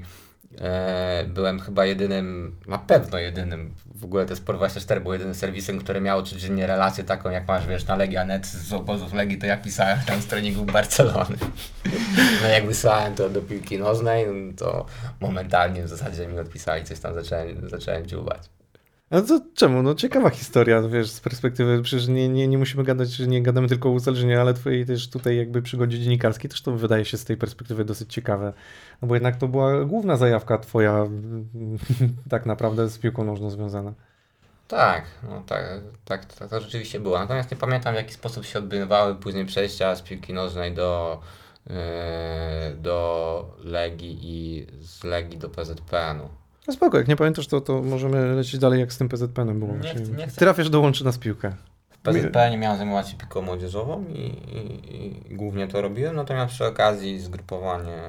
[1.27, 6.23] byłem chyba jedynym, na pewno jedynym, w ogóle to Sport24 był jedynym serwisem, który miał
[6.23, 10.21] codziennie relację taką, jak masz, wiesz, na Legia.net z obozów Legii, to ja pisałem tam
[10.21, 11.35] z treningu Barcelony.
[12.41, 14.85] No jak wysłałem to do piłki nożnej, no to
[15.19, 18.56] momentalnie w zasadzie mi odpisali, coś tam zacząłem, zacząłem dziubać.
[19.09, 19.83] A to czemu?
[19.83, 23.89] No ciekawa historia, wiesz, z perspektywy, przecież nie, nie, nie musimy gadać, nie gadamy tylko
[23.89, 27.37] o uzależnieniu, ale twojej też tutaj jakby przygodzie dziennikarskiej też to wydaje się z tej
[27.37, 28.53] perspektywy dosyć ciekawe.
[29.01, 31.05] No bo jednak to była główna zajawka twoja
[32.29, 33.93] tak naprawdę z piłką nożną związana.
[34.67, 35.63] Tak, no tak,
[36.05, 37.19] tak, tak to rzeczywiście było.
[37.19, 41.21] Natomiast nie pamiętam w jaki sposób się odbywały później przejścia z piłki nożnej do,
[41.67, 41.75] yy,
[42.75, 46.29] do Legii i z Legii do PZPN-u.
[46.67, 49.75] No spoko, jak nie pamiętasz, to, to możemy lecieć dalej jak z tym PZPN-em było.
[49.75, 50.39] Nie Czyli chcę- nie chcę.
[50.39, 51.53] Trafiasz, dołączy nas piłkę.
[51.89, 56.65] W PZPN miałem zajmować się piłką młodzieżową i, i, i głównie to robiłem, natomiast przy
[56.65, 58.01] okazji zgrupowanie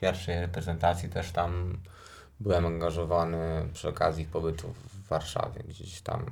[0.00, 1.78] pierwszej reprezentacji też tam
[2.40, 3.38] byłem angażowany
[3.72, 6.26] przy okazji ich pobytu w Warszawie, gdzieś tam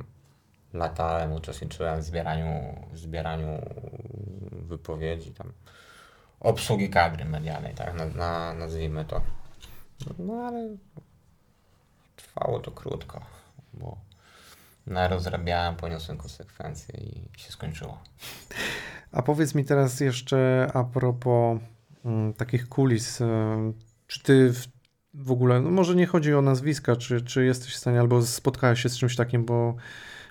[0.74, 3.48] latałem, uczestniczyłem w zbieraniu, w zbieraniu
[4.52, 5.52] wypowiedzi, tam
[6.40, 9.20] obsługi kadry medialnej, tak na, na, nazwijmy to.
[10.18, 10.76] No ale
[12.16, 13.20] trwało to krótko,
[13.74, 13.96] bo
[14.86, 17.98] narozrabiałem, poniosłem konsekwencje i się skończyło.
[19.12, 21.60] A powiedz mi teraz jeszcze a propos
[22.04, 23.20] mm, takich kulis.
[23.20, 23.74] em,
[24.06, 24.66] Czy ty w,
[25.14, 28.82] w ogóle, no może nie chodzi o nazwiska, czy, czy jesteś w stanie, albo spotkałeś
[28.82, 29.74] się z czymś takim, bo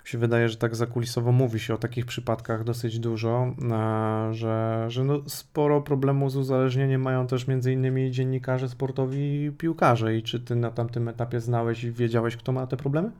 [0.05, 4.85] mi się wydaje, że tak zakulisowo mówi się o takich przypadkach dosyć dużo, a, że,
[4.87, 10.17] że no sporo problemów z uzależnieniem mają też między innymi dziennikarze sportowi i piłkarze.
[10.17, 13.11] I czy ty na tamtym etapie znałeś i wiedziałeś, kto ma te problemy?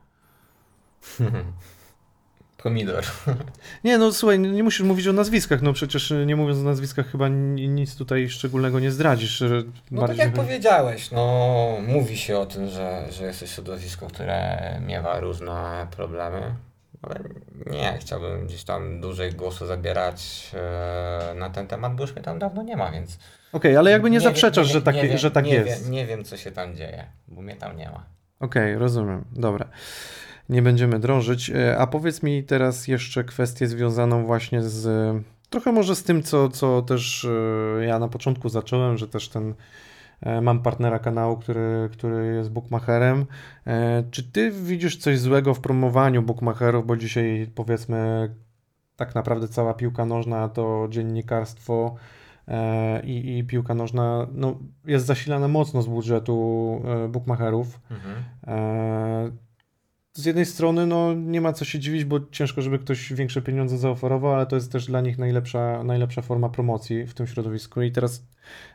[2.63, 3.03] Pomidor.
[3.83, 7.11] Nie, no słuchaj, nie musisz mówić o nazwiskach, no przecież y, nie mówiąc o nazwiskach
[7.11, 9.43] chyba ni- nic tutaj szczególnego nie zdradzisz.
[9.91, 10.17] No bardziej...
[10.17, 15.19] tak jak powiedziałeś, no mówi się o tym, że, że jest to środowisko, które miewa
[15.19, 16.55] różne problemy,
[17.01, 17.19] ale
[17.71, 22.39] nie chciałbym gdzieś tam dłużej głosu zabierać e, na ten temat, bo już mnie tam
[22.39, 23.19] dawno nie ma, więc...
[23.53, 25.85] Okej, ale jakby nie, wie- zaprzeczasz, nie że, tak, nie wie- że tak nie jest.
[25.85, 28.03] Wie, nie wiem, co się tam dzieje, bo mnie tam nie ma.
[28.39, 29.65] Okej, rozumiem, dobra.
[30.49, 31.49] Nie będziemy drążyć.
[31.49, 35.15] E, A powiedz mi teraz jeszcze kwestię związaną właśnie z
[35.49, 37.25] trochę może z tym, co, co też
[37.79, 39.53] e, ja na początku zacząłem, że też ten
[40.41, 43.25] mam partnera kanału, który, który jest bookmacherem.
[43.67, 48.29] E, Czy ty widzisz coś złego w promowaniu bookmacherów, bo dzisiaj powiedzmy
[48.95, 51.95] tak naprawdę cała piłka nożna to dziennikarstwo
[52.47, 57.79] e, i, i piłka nożna no, jest zasilana mocno z budżetu e, bookmacherów.
[57.91, 58.15] Mhm.
[60.17, 63.77] Z jednej strony no, nie ma co się dziwić, bo ciężko, żeby ktoś większe pieniądze
[63.77, 67.81] zaoferował, ale to jest też dla nich najlepsza, najlepsza forma promocji w tym środowisku.
[67.81, 68.23] I teraz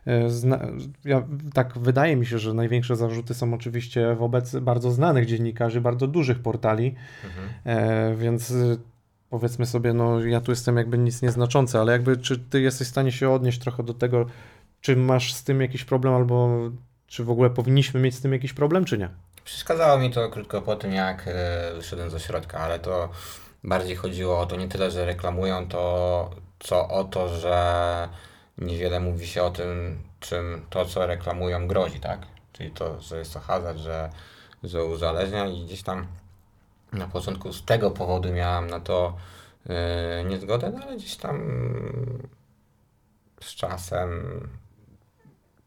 [0.07, 0.67] e, zna,
[1.05, 1.23] ja,
[1.55, 6.39] tak wydaje mi się, że największe zarzuty są oczywiście wobec bardzo znanych dziennikarzy, bardzo dużych
[6.39, 7.49] portali, Mhm.
[7.65, 8.77] e, więc e,
[9.31, 12.91] powiedzmy sobie, no ja tu jestem jakby nic nieznaczący, ale jakby czy ty jesteś w
[12.91, 14.27] stanie się odnieść trochę do tego,
[14.81, 16.71] czy masz z tym jakiś problem, albo
[17.07, 19.09] czy w ogóle powinniśmy mieć z tym jakiś problem, czy nie?
[19.45, 23.09] Przeszkadzało mi to krótko po tym, jak e, wyszedłem z ośrodka, ale to
[23.65, 28.09] bardziej chodziło o to nie tyle, że reklamują to, co o to, że
[28.59, 32.27] niewiele mówi się o tym, czym to, co reklamują, grozi, tak?
[32.53, 34.11] Czyli to, że jest to hazard, że,
[34.63, 36.07] że uzależnia i gdzieś tam
[36.93, 39.17] na początku z tego powodu miałem na to
[39.69, 41.41] e, niezgodę, no ale gdzieś tam
[43.41, 44.49] z czasem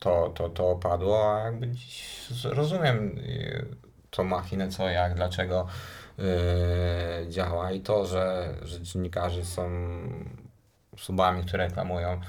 [0.04, 3.66] to, to, to opadło, a jakby dziś rozumiem y,
[4.10, 5.68] tą machinę, co, jak, dlaczego
[6.20, 9.70] y, działa i to, że, że dziennikarze są
[10.94, 12.20] osobami, które reklamują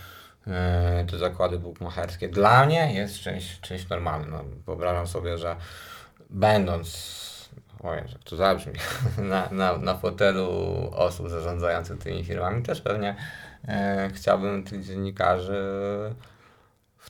[0.46, 0.52] yy,
[1.10, 2.28] te zakłady bukmacherskie.
[2.28, 4.30] Dla mnie jest czymś, czymś normalnym.
[4.30, 5.56] No, wyobrażam sobie, że
[6.30, 7.14] będąc
[7.82, 8.72] oj, jak to zabrzmi,
[9.30, 10.48] na, na, na fotelu
[10.92, 13.16] osób zarządzających tymi firmami, też pewnie
[13.68, 15.64] e, chciałbym tych dziennikarzy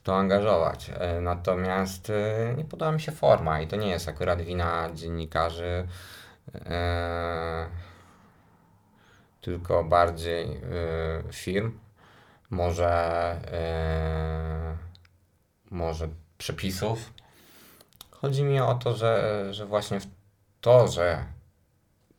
[0.04, 0.90] to angażować.
[0.94, 5.86] E, natomiast e, nie podoba mi się forma i to nie jest akurat wina dziennikarzy,
[6.54, 7.66] e,
[9.40, 10.60] tylko bardziej
[11.32, 11.78] firm,
[12.50, 13.36] może,
[15.70, 17.12] może przepisów.
[18.10, 19.98] Chodzi mi o to, że, że właśnie
[20.60, 21.24] to, że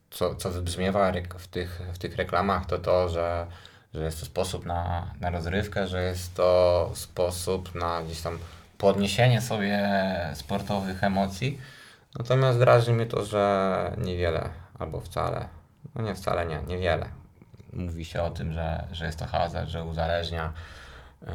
[0.10, 3.48] co, co wybrzmiewa w tych, w tych reklamach, to to, że,
[3.96, 8.40] że jest to sposób na, na rozrywkę, że jest to sposób na gdzieś tam
[8.78, 9.90] podniesienie sobie
[10.34, 11.60] sportowych emocji.
[12.18, 15.48] Natomiast drażni mnie to, że niewiele albo wcale,
[15.96, 17.10] no nie wcale nie, niewiele.
[17.74, 20.54] Mówi się o tym, że, że jest to hazard, że uzależnia
[21.22, 21.28] yy,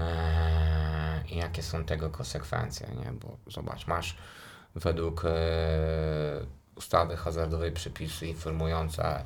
[1.29, 3.13] i jakie są tego konsekwencje, nie?
[3.13, 4.17] Bo zobacz, masz
[4.75, 5.31] według yy,
[6.75, 9.25] ustawy hazardowej przepisy informujące,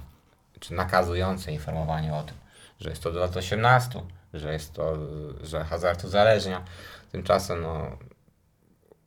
[0.61, 2.43] czy nakazujące informowanie o tym,
[2.81, 4.03] że jest to do lat 18,
[4.35, 4.97] że jest to,
[5.43, 6.64] że hazard uzależnia.
[7.12, 7.99] Tymczasem no,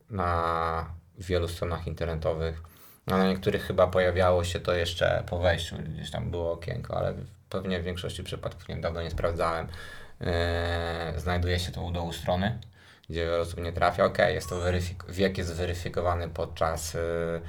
[0.10, 0.86] na
[1.18, 2.62] wielu stronach internetowych,
[3.06, 7.14] a na niektórych chyba pojawiało się to jeszcze po wejściu, gdzieś tam było okienko, ale
[7.50, 9.68] pewnie w większości przypadków, nie dawno nie sprawdzałem,
[10.20, 10.28] yy,
[11.20, 12.60] znajduje się to u dołu strony,
[13.10, 14.06] gdzie wiele osób nie trafia.
[14.06, 17.42] Ok, jest to weryfik- wiek jest weryfikowany podczas yy,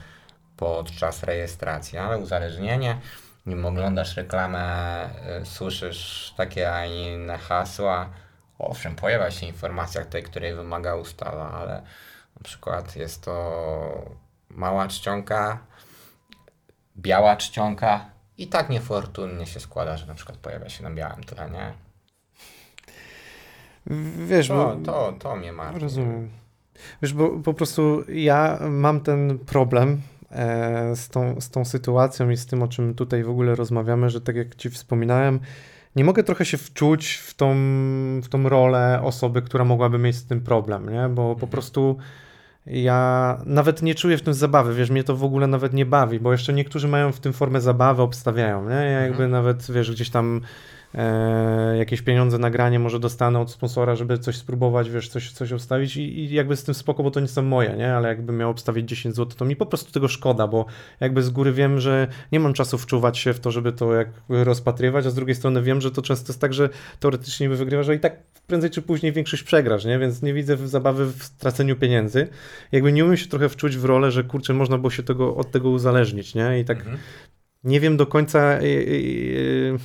[0.57, 2.99] podczas rejestracji, ale uzależnienie,
[3.49, 5.05] nim oglądasz reklamę,
[5.43, 8.11] y, słyszysz takie, a inne hasła.
[8.59, 11.83] Owszem, pojawia się informacja tej, której wymaga ustawa, ale
[12.37, 14.17] na przykład jest to
[14.51, 15.59] mała czcionka,
[16.97, 21.51] biała czcionka i tak niefortunnie się składa, że na przykład pojawia się na białym tle,
[21.51, 21.73] nie?
[24.27, 24.93] Wiesz, To, bo...
[24.93, 25.81] to, to mnie martwi.
[25.81, 26.31] Rozumiem.
[27.03, 30.03] Wiesz, bo po prostu ja mam ten problem
[30.95, 34.21] z tą, z tą sytuacją i z tym, o czym tutaj w ogóle rozmawiamy, że
[34.21, 35.41] tak jak Ci wspominałem,
[35.97, 37.55] nie mogę trochę się wczuć w tą,
[38.23, 41.09] w tą rolę osoby, która mogłaby mieć z tym problem, nie?
[41.09, 41.51] Bo po Mhm.
[41.51, 41.97] prostu
[42.67, 46.21] ja nawet nie czuję w tym zabawy, wiesz, mnie to w ogóle nawet nie bawi,
[46.21, 48.75] bo jeszcze niektórzy mają w tym formę zabawy, obstawiają, nie?
[48.75, 49.31] Ja jakby Mhm.
[49.31, 50.41] nawet, wiesz, gdzieś tam e,
[51.79, 56.19] jakieś pieniądze, nagranie może dostanę od sponsora, żeby coś spróbować, wiesz, coś, coś obstawić i,
[56.19, 57.95] i jakby z tym spoko, bo to nie są moje, nie?
[57.95, 60.67] Ale jakbym miał obstawić 10 zł, to mi po prostu tego szkoda, bo
[61.01, 64.45] jakby z góry wiem, że nie mam czasu wczuwać się w to, żeby to jakby
[64.45, 66.69] rozpatrywać, a z drugiej strony wiem, że to często jest tak, że
[67.01, 69.99] teoretycznie by wygrywasz, że i tak prędzej czy później większość przegrasz, nie?
[69.99, 72.29] Więc nie widzę zabawy w straceniu pieniędzy.
[72.73, 75.51] Jakby nie umiem się trochę wczuć w rolę, że kurczę, można było się tego, od
[75.51, 76.61] tego uzależnić, nie?
[76.61, 76.99] I tak Mhm.
[77.65, 78.69] nie wiem do końca, y, y,
[79.75, 79.79] y,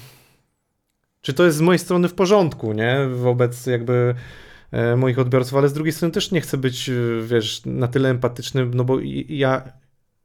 [1.24, 3.08] czy to jest z mojej strony w porządku, nie?
[3.16, 4.16] Wobec jakby
[4.72, 8.10] e, moich odbiorców, ale z drugiej strony też nie chcę być, y, wiesz, na tyle
[8.10, 8.98] empatyczny, no bo
[9.30, 9.64] ja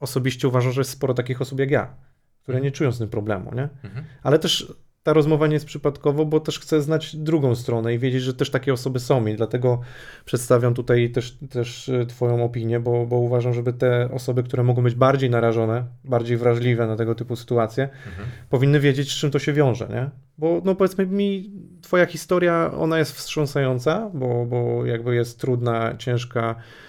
[0.01, 1.95] osobiście uważam, że jest sporo takich osób jak ja,
[2.43, 3.69] które nie czują z tym problemu, nie?
[3.85, 4.05] Mhm.
[4.23, 4.73] Ale też
[5.09, 8.51] ta rozmowa nie jest przypadkowo, bo też chcę znać drugą stronę i wiedzieć, że też
[8.51, 9.81] takie osoby są i dlatego
[10.25, 14.83] przedstawiam tutaj też, też y, Twoją opinię, bo, bo uważam, żeby te osoby, które mogą
[14.83, 18.29] być bardziej narażone, bardziej wrażliwe na tego typu sytuacje, Mhm.
[18.51, 20.11] powinny wiedzieć, z czym to się wiąże, nie?
[20.39, 21.51] Bo no powiedzmy mi,
[21.83, 26.88] Twoja historia, ona jest wstrząsająca, bo, bo jakby jest trudna, ciężka, e,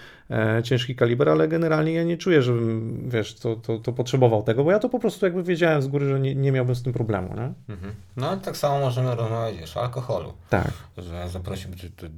[0.62, 4.70] ciężki kaliber, ale generalnie ja nie czuję, żebym, wiesz, to, to, to potrzebował tego, bo
[4.70, 7.28] ja to po prostu jakby wiedziałem z góry, że nie, nie miałbym z tym problemu,
[7.34, 7.52] nie?
[7.74, 7.94] Mhm.
[8.16, 10.32] No ale tak samo możemy rozmawiać wiesz, o alkoholu.
[10.50, 10.72] Tak.
[10.96, 11.28] że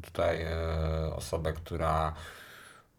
[0.03, 2.13] tutaj e, osobę, która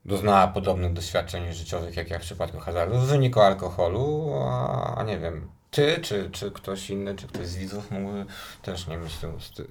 [0.05, 5.20] doznała podobnych doświadczeń życiowych jak ja w przypadku hazardu w wyniku alkoholu, a, a nie
[5.20, 8.26] wiem, ty, czy, czy ktoś inny, czy ktoś z widzów mógłby
[8.61, 8.97] też nie
[9.39, 9.67] st-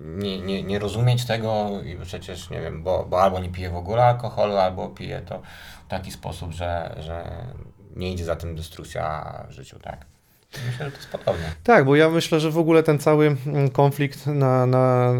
[0.00, 3.76] nie, nie, nie rozumieć tego i przecież nie wiem, bo, bo albo nie pije w
[3.76, 5.42] ogóle alkoholu, albo pije to
[5.86, 7.46] w taki sposób, że, że
[7.96, 10.06] nie idzie za tym destrukcja w życiu, tak?
[10.66, 11.44] Myślę, że to jest podobne.
[11.64, 15.14] Tak, bo ja myślę, że w ogóle ten cały mm, konflikt na, na,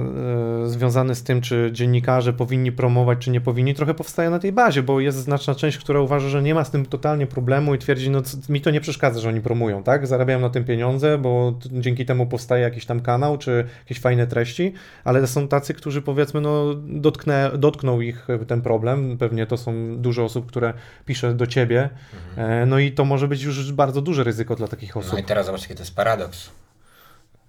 [0.65, 4.53] e, związany z tym, czy dziennikarze powinni promować, czy nie powinni, trochę powstaje na tej
[4.53, 7.79] bazie, bo jest znaczna część, która uważa, że nie ma z tym totalnie problemu i
[7.79, 10.07] twierdzi, no mi to nie przeszkadza, że oni promują, tak?
[10.07, 14.73] Zarabiają na tym pieniądze, bo dzięki temu powstaje jakiś tam kanał, czy jakieś fajne treści,
[15.05, 20.25] ale są tacy, którzy powiedzmy, no dotknę, dotknął ich ten problem, pewnie to są dużo
[20.25, 20.75] osób, które
[21.07, 21.91] pisze do ciebie,
[22.37, 25.24] e, no i to może być już bardzo duże ryzyko dla takich osób.
[25.25, 26.51] I teraz zobaczcie, jaki to jest paradoks.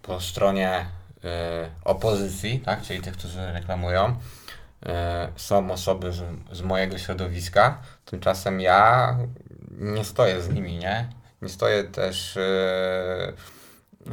[0.01, 1.27] Po stronie y,
[1.83, 4.89] opozycji, tak, czyli tych, którzy reklamują, y,
[5.35, 9.17] są osoby z, z mojego środowiska, tymczasem ja
[9.71, 11.09] nie stoję z nimi, nie?
[11.41, 14.11] Nie stoję też y, y,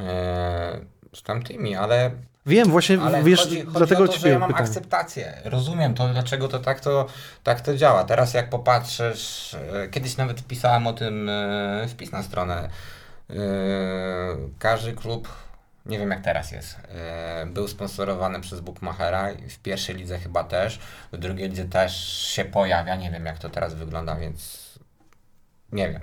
[1.16, 2.10] z tamtymi, ale
[2.46, 4.64] Wiem, właśnie, Ale wiesz, chodzi, chodzi dlatego o to, że ciebie ja mam pytam.
[4.64, 5.40] akceptację.
[5.44, 7.06] Rozumiem to, dlaczego to tak, to
[7.42, 8.04] tak to działa.
[8.04, 11.30] Teraz jak popatrzysz, e, kiedyś nawet pisałem o tym
[11.88, 12.68] wpis na stronę.
[13.32, 13.36] E,
[14.58, 15.28] Każdy klub,
[15.86, 19.28] nie wiem jak teraz jest, e, był sponsorowany przez Bookmachera.
[19.48, 20.80] W pierwszej lidze chyba też,
[21.12, 21.96] w drugiej lidze też
[22.28, 22.96] się pojawia.
[22.96, 24.68] Nie wiem jak to teraz wygląda, więc
[25.72, 26.02] nie wiem.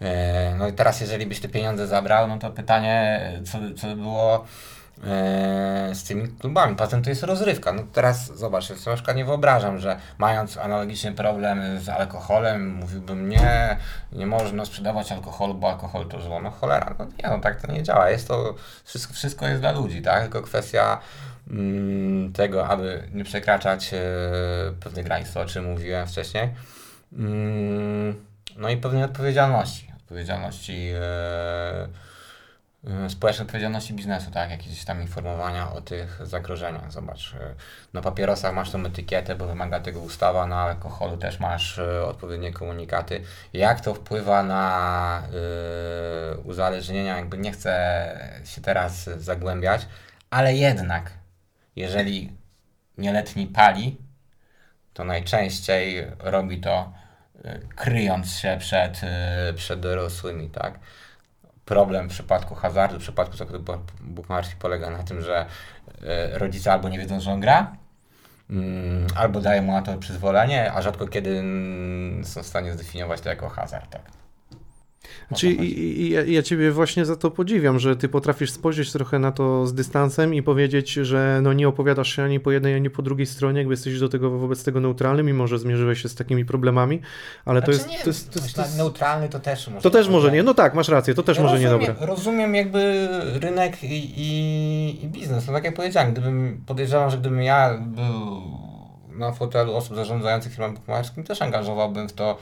[0.00, 3.96] E, No i teraz, jeżeli byś te pieniądze zabrał, no to pytanie, co, co by
[3.96, 4.44] było
[5.94, 6.76] z tymi klubami.
[6.76, 7.72] Poza tym to jest rozrywka.
[7.72, 13.76] No teraz zobacz, ja przykład nie wyobrażam, że mając analogiczny problem z alkoholem, mówiłbym nie,
[14.12, 16.40] nie można sprzedawać alkoholu, bo alkohol to zło.
[16.42, 18.10] No cholera, no nie, no tak to nie działa.
[18.10, 20.22] Jest to, wszystko, wszystko jest dla ludzi, tak?
[20.22, 21.00] Tylko kwestia
[21.50, 23.98] mm, tego, aby nie przekraczać e,
[24.80, 26.50] pewnych granic, o czym mówiłem wcześniej.
[27.12, 28.24] Mm,
[28.56, 29.92] no i pewnej odpowiedzialności.
[29.96, 31.88] Odpowiedzialności, e, e,
[33.08, 34.50] społecznej odpowiedzialności biznesu, tak?
[34.50, 36.92] Jakieś tam informowania o tych zagrożeniach.
[36.92, 37.54] Zobacz, e,
[37.92, 42.52] na papierosach masz tą etykietę, bo wymaga tego ustawa, na alkoholu też masz e, odpowiednie
[42.52, 43.20] komunikaty.
[43.52, 49.86] Jak to wpływa na e, uzależnienia, jakby nie chcę się teraz zagłębiać,
[50.30, 51.10] ale jednak,
[51.76, 52.32] jeżeli
[52.98, 53.96] nieletni pali,
[54.94, 56.92] to najczęściej robi to
[57.76, 59.00] kryjąc się przed,
[59.56, 60.78] przed dorosłymi, tak?
[61.64, 63.64] Problem w przypadku hazardu, w przypadku zakładu
[64.58, 65.46] polega na tym, że
[66.02, 67.76] e, rodzice albo nie wiedzą, że on gra,
[68.50, 71.42] mm, albo dają mu na to przyzwolenie, a rzadko kiedy
[72.22, 74.23] są w stanie zdefiniować to jako hazard, tak?
[75.28, 75.66] Znaczy, to i,
[76.00, 79.66] i, ja- ja ciebie właśnie za to podziwiam, że ty potrafisz spojrzeć trochę na to
[79.66, 83.26] z dystansem i powiedzieć, że no nie opowiadasz się ani po jednej, ani po drugiej
[83.26, 87.00] stronie, jakby jesteś do tego wobec tego neutralny, mimo że zmierzyłeś się z takimi problemami,
[87.44, 89.80] ale to, Znaczy jest, nie, to jest, to jest, to jest, neutralny to też może
[89.80, 92.06] to też może nie, no tak, masz rację, to też Ja może rozumiem, niedobre.
[92.06, 93.08] Rozumiem jakby
[93.40, 95.46] rynek i, i, i biznes.
[95.46, 98.40] No tak jak powiedziałem, gdybym podejrzewam, że gdybym ja był
[99.18, 102.38] na fotelu osób zarządzających firmą bukmacherskim, też angażowałbym w to,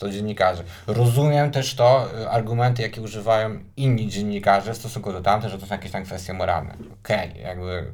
[0.00, 0.64] w dziennikarzy.
[0.86, 5.66] Rozumiem też to, y, argumenty, jakie używają inni dziennikarze w stosunku do tamtych, że to
[5.66, 6.74] są jakieś tam kwestie moralne.
[7.00, 7.92] Okej, jakby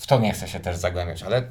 [0.00, 1.42] w to nie chcę się też zagłębiać, ale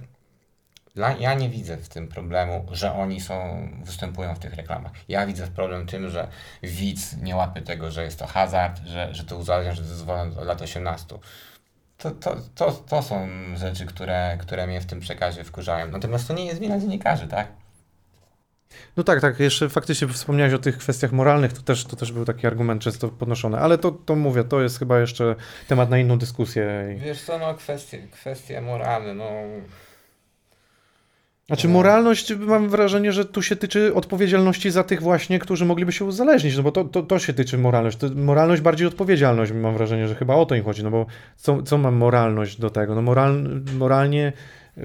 [1.19, 4.91] ja nie widzę w tym problemu, że oni są, występują w tych reklamach.
[5.07, 6.27] Ja widzę problem tym, że
[6.63, 10.37] widz nie łapie tego, że jest to hazard, że, że to uzależnia, że to jest
[10.37, 11.15] od lat 18.
[11.97, 15.87] To, to, to, to są rzeczy, które, które mnie w tym przekazie wkurzają.
[15.87, 17.47] Natomiast to nie jest wina dziennikarzy, tak?
[18.97, 22.25] No tak, tak, jeszcze faktycznie wspomniałeś o tych kwestiach moralnych, to też, to też był
[22.25, 25.35] taki argument często podnoszony, ale to, to mówię, to jest chyba jeszcze
[25.67, 26.95] temat na inną dyskusję.
[27.05, 29.29] Wiesz co, no kwestie, kwestie moralne, no...
[31.47, 31.73] Znaczy No.
[31.73, 36.57] moralność, mam wrażenie, że tu się tyczy odpowiedzialności za tych właśnie, którzy mogliby się uzależnić,
[36.57, 37.97] no bo to, to, to się tyczy moralność.
[37.97, 41.05] To moralność bardziej odpowiedzialność, mam wrażenie, że chyba o to im chodzi, no bo
[41.35, 42.95] co, co ma moralność do tego?
[42.95, 43.43] No moral,
[43.77, 44.33] moralnie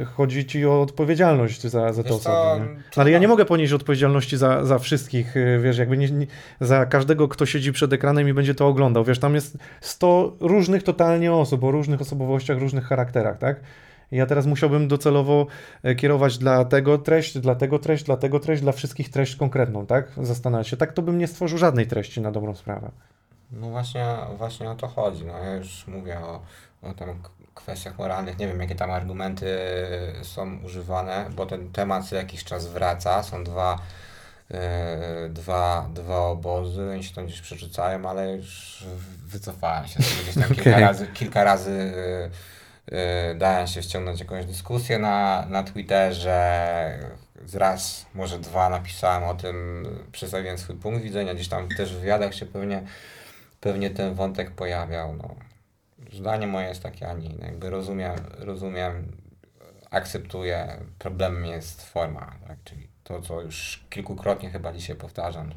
[0.05, 2.67] chodzi ci o odpowiedzialność za, za te Wiesz osoby.
[2.97, 6.27] Ale ja nie mogę ponieść odpowiedzialności za, za wszystkich, y, wiesz, jakby nie, nie,
[6.61, 9.05] za każdego, kto siedzi przed ekranem i będzie to oglądał.
[9.05, 13.61] Wiesz, tam jest 100 różnych totalnie osób, o różnych osobowościach, różnych charakterach, tak?
[14.13, 15.47] I Ja teraz musiałbym docelowo
[15.83, 19.87] e, kierować dla tego treść, dla tego treść, dla tego treść, dla wszystkich treść konkretną,
[19.87, 20.09] tak?
[20.23, 20.77] Zastanawiać się.
[20.77, 22.91] Tak to bym nie stworzył żadnej treści na dobrą sprawę.
[23.53, 25.25] No właśnie, właśnie o to chodzi.
[25.25, 26.41] No ja już mówię o,
[26.83, 27.23] o tam
[27.55, 28.39] kwestiach moralnych.
[28.39, 29.59] Nie wiem, jakie tam argumenty
[30.23, 33.23] są używane, bo ten temat co jakiś czas wraca.
[33.23, 33.79] Są dwa,
[34.51, 38.85] e, dwa, dwa obozy, oni się tam gdzieś przerzucają, ale już
[39.27, 40.01] wycofałem się.
[40.23, 40.83] Gdzieś tam kilka Okej.
[40.83, 41.95] razy, kilka razy
[42.93, 47.15] e, e, dałem się wciągnąć jakąś dyskusję na, na Twitterze.
[47.55, 52.35] Raz, może dwa napisałem o tym, przedstawiłem swój punkt widzenia, gdzieś tam też w wywiadach
[52.35, 52.83] się pewnie
[53.65, 55.17] pewnie ten wątek pojawiał.
[55.17, 55.35] No.
[56.13, 57.47] Zdanie moje jest takie, a nie inne.
[57.47, 59.17] Jakby rozumiem, rozumiem,
[59.91, 60.81] akceptuję.
[60.99, 62.59] Problemem jest forma, tak?
[62.65, 65.55] czyli to, co już kilkukrotnie chyba dzisiaj powtarzam.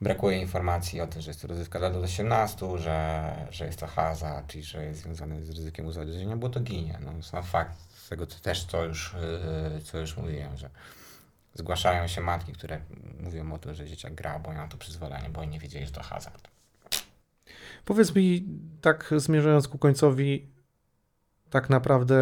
[0.00, 3.86] Brakuje informacji o tym, że jest to rozrywka dla lat 18, że, że jest to
[3.86, 6.98] hazard i że jest związane z ryzykiem uzależnienia, bo to ginie.
[7.04, 9.16] No, sam fakt z tego co też, co już,
[9.74, 10.70] yy, co już mówiłem, że
[11.54, 12.80] zgłaszają się matki, które
[13.20, 16.02] mówią o tym, że dzieciak gra, bo na to przyzwolenie, bo nie wiedzieli, że to
[16.02, 16.55] hazard.
[17.86, 18.44] Powiedz mi,
[18.80, 20.50] tak zmierzając ku końcowi,
[21.50, 22.16] tak naprawdę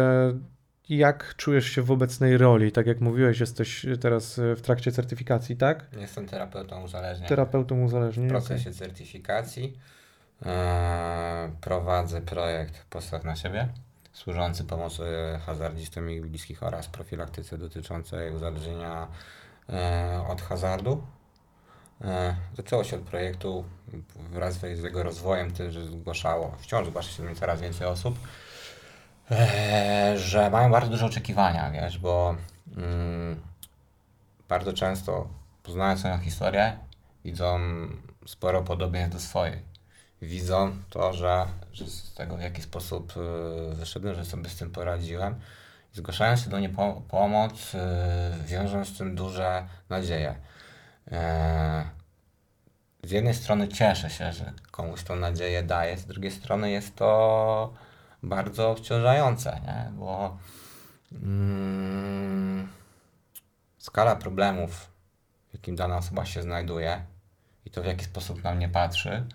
[0.89, 2.71] jak czujesz się w obecnej roli?
[2.71, 5.85] Tak jak mówiłeś, jesteś teraz w trakcie certyfikacji, tak?
[5.99, 7.29] Jestem terapeutą uzależnień.
[7.29, 8.27] Terapeutą w uzależnień.
[8.27, 8.41] okej.
[8.41, 9.79] procesie certyfikacji.
[10.45, 13.67] Eee, prowadzę projekt Postaw na siebie,
[14.13, 15.03] służący pomocy
[15.45, 19.07] hazardzistom i ich bliskich oraz profilaktyce dotyczącej uzależnienia
[19.69, 21.03] e, od hazardu.
[22.01, 23.65] E, zaczęło się od projektu
[24.31, 28.19] wraz z jego rozwojem, że zgłaszało, wciąż zgłasza się do mnie coraz więcej osób,
[29.31, 32.35] e, że mają bardzo duże oczekiwania, wiesz, bo
[32.77, 33.41] mm,
[34.47, 35.27] bardzo często
[35.63, 36.77] poznając swoją historię,
[37.25, 37.59] widzą
[38.25, 39.75] sporo podobieństw do swojej.
[40.21, 43.13] Widzą to, że, że z tego w jaki sposób
[43.71, 45.35] y, wyszedłem, że sobie z tym poradziłem.
[45.93, 47.71] Zgłaszając się do niej po pomoc,
[48.45, 50.35] wiążą z tym duże nadzieje.
[51.11, 51.89] E,
[53.03, 57.73] z jednej strony cieszę się, że komuś tą nadzieję daję, z drugiej strony jest to
[58.23, 59.91] bardzo obciążające, nie?
[59.91, 60.37] bo
[61.11, 62.67] mm,
[63.77, 64.89] skala problemów,
[65.49, 67.05] w jakim dana osoba się znajduje
[67.65, 69.25] i to w jaki sposób na mnie patrzy,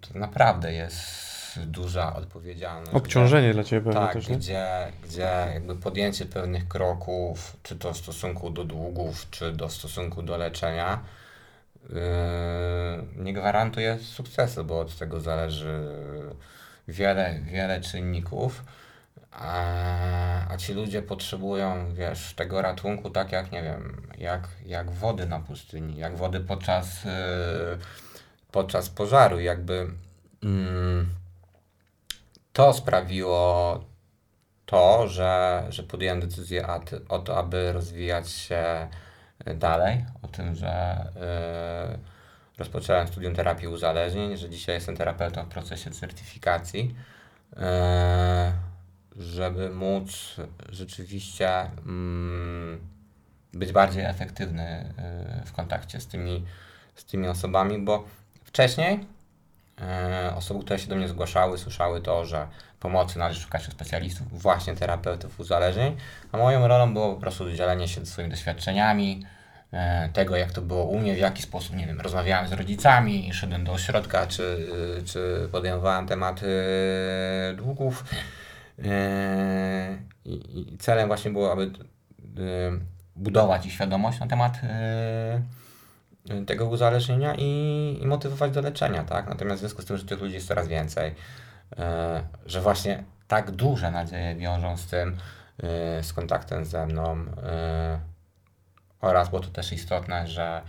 [0.00, 1.27] to naprawdę jest
[1.66, 2.94] duża odpowiedzialność.
[2.94, 8.50] Obciążenie dla Ciebie tak, też, gdzie, gdzie jakby podjęcie pewnych kroków, czy to w stosunku
[8.50, 11.00] do długów, czy do stosunku do leczenia,
[11.88, 11.96] yy,
[13.16, 15.88] nie gwarantuje sukcesu, bo od tego zależy
[16.88, 18.64] wiele, wiele czynników.
[19.32, 25.26] A, a ci ludzie potrzebują, wiesz, tego ratunku tak jak, nie wiem, jak, jak wody
[25.26, 27.10] na pustyni, jak wody podczas, yy,
[28.52, 29.40] podczas pożaru.
[29.40, 29.86] Jakby
[30.42, 30.50] yy,
[32.52, 33.84] to sprawiło
[34.66, 36.66] to, że, że podjąłem decyzję
[37.08, 38.88] o to, aby rozwijać się
[39.56, 41.04] dalej, o tym, że
[41.92, 41.98] yy,
[42.58, 46.94] rozpocząłem studium terapii uzależnień, że dzisiaj jestem terapeutą w procesie certyfikacji.
[47.56, 47.62] Yy,
[49.18, 50.36] żeby móc
[50.68, 52.80] rzeczywiście mm,
[53.52, 54.94] być bardziej efektywny
[55.42, 56.44] y, w kontakcie z tymi,
[56.94, 58.04] z tymi osobami, bo
[58.44, 59.06] wcześniej y,
[60.36, 62.46] osoby, które się do mnie zgłaszały, słyszały to, że
[62.80, 65.96] pomocy należy szukać u specjalistów, właśnie terapeutów uzależnień,
[66.32, 69.22] a moją rolą było po prostu dzielenie się swoimi doświadczeniami,
[69.72, 73.30] y, tego jak to było u mnie, w jaki sposób, nie wiem, rozmawiałem z rodzicami,
[73.32, 74.66] szedłem do ośrodka, czy,
[75.04, 76.46] czy podejmowałem tematy
[77.56, 78.04] długów,
[78.78, 78.88] Yy,
[80.24, 81.70] I, celem właśnie było, aby
[83.16, 84.58] budować ich świadomość na temat
[86.46, 89.28] tego uzależnienia i, i motywować do leczenia, tak?
[89.28, 91.14] Natomiast w związku z tym, że tych ludzi jest coraz więcej,
[92.46, 95.16] że właśnie tak duże nadzieje wiążą z tym,
[96.02, 97.24] z kontaktem ze mną
[99.00, 100.62] oraz, bo to też istotne, że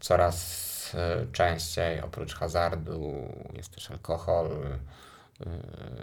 [0.00, 0.96] coraz
[1.32, 4.50] częściej oprócz hazardu jest też alkohol,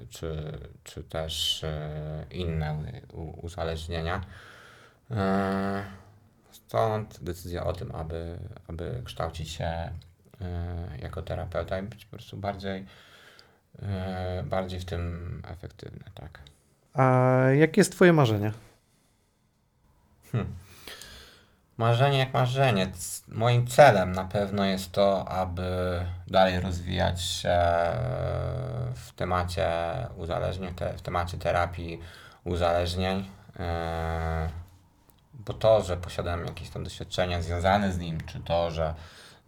[0.09, 1.65] czy, czy też
[2.31, 2.83] inne
[3.41, 4.21] uzależnienia.
[6.71, 9.91] Stąd decyzja o tym, aby, aby kształcić się
[11.01, 12.85] jako terapeuta i być po prostu bardziej,
[14.43, 16.39] bardziej w tym efektywny, tak.
[16.93, 18.51] A jakie jest Twoje marzenie?
[20.31, 20.55] Hmm.
[21.77, 22.91] Marzenie jak marzenie.
[23.27, 27.59] Moim celem na pewno jest to, aby dalej rozwijać się
[28.95, 29.67] w temacie
[30.17, 31.99] uzależnień, w temacie terapii
[32.43, 33.29] uzależnień.
[35.45, 38.93] Bo to, że posiadam jakieś tam doświadczenia związane z nim, czy to, że,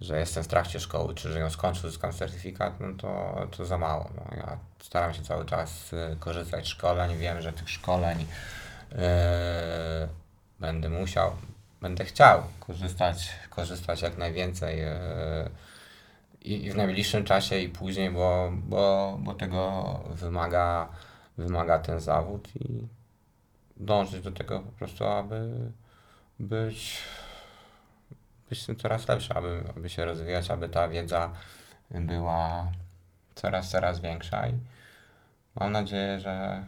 [0.02, 3.78] że jestem w trakcie szkoły, czy że ją skończę, uzyskam certyfikat, no to, to za
[3.78, 4.10] mało.
[4.16, 8.98] No, ja staram się cały czas e, korzystać z szkoleń, wiem, że tych szkoleń yy,
[10.60, 11.32] będę musiał,
[11.82, 15.50] będę chciał korzystać, korzystać jak najwięcej yy,
[16.41, 20.89] i, w najbliższym czasie i później, bo, bo, bo tego wymaga,
[21.38, 22.88] wymaga ten zawód i
[23.78, 25.52] dążyć do tego po prostu, aby
[26.40, 26.98] być,
[28.50, 31.34] być tym coraz lepszy, aby, aby się rozwijać, aby ta wiedza
[31.92, 32.72] była
[33.36, 34.54] coraz, coraz większa i
[35.56, 36.66] mam nadzieję, że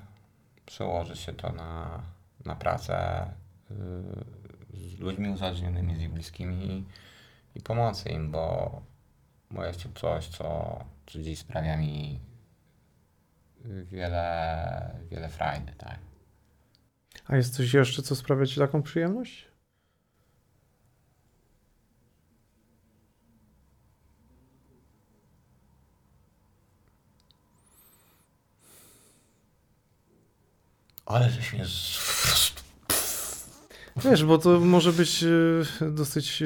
[0.65, 2.01] przełoży się to na,
[2.45, 3.27] na pracę
[3.69, 3.75] yy,
[4.73, 6.85] z ludźmi uzależnionymi, z ich bliskimi i,
[7.55, 8.81] i pomocy im, bo
[9.51, 12.19] bo jest to coś, co, co dziś sprawia mi
[13.65, 15.99] wiele, wiele frajdy, tak.
[17.27, 19.47] A jest coś jeszcze, co sprawia Ci taką przyjemność?
[31.05, 31.65] Ale żeś mnie
[34.03, 35.23] Wiesz, bo to może być
[35.81, 36.45] e, dosyć e,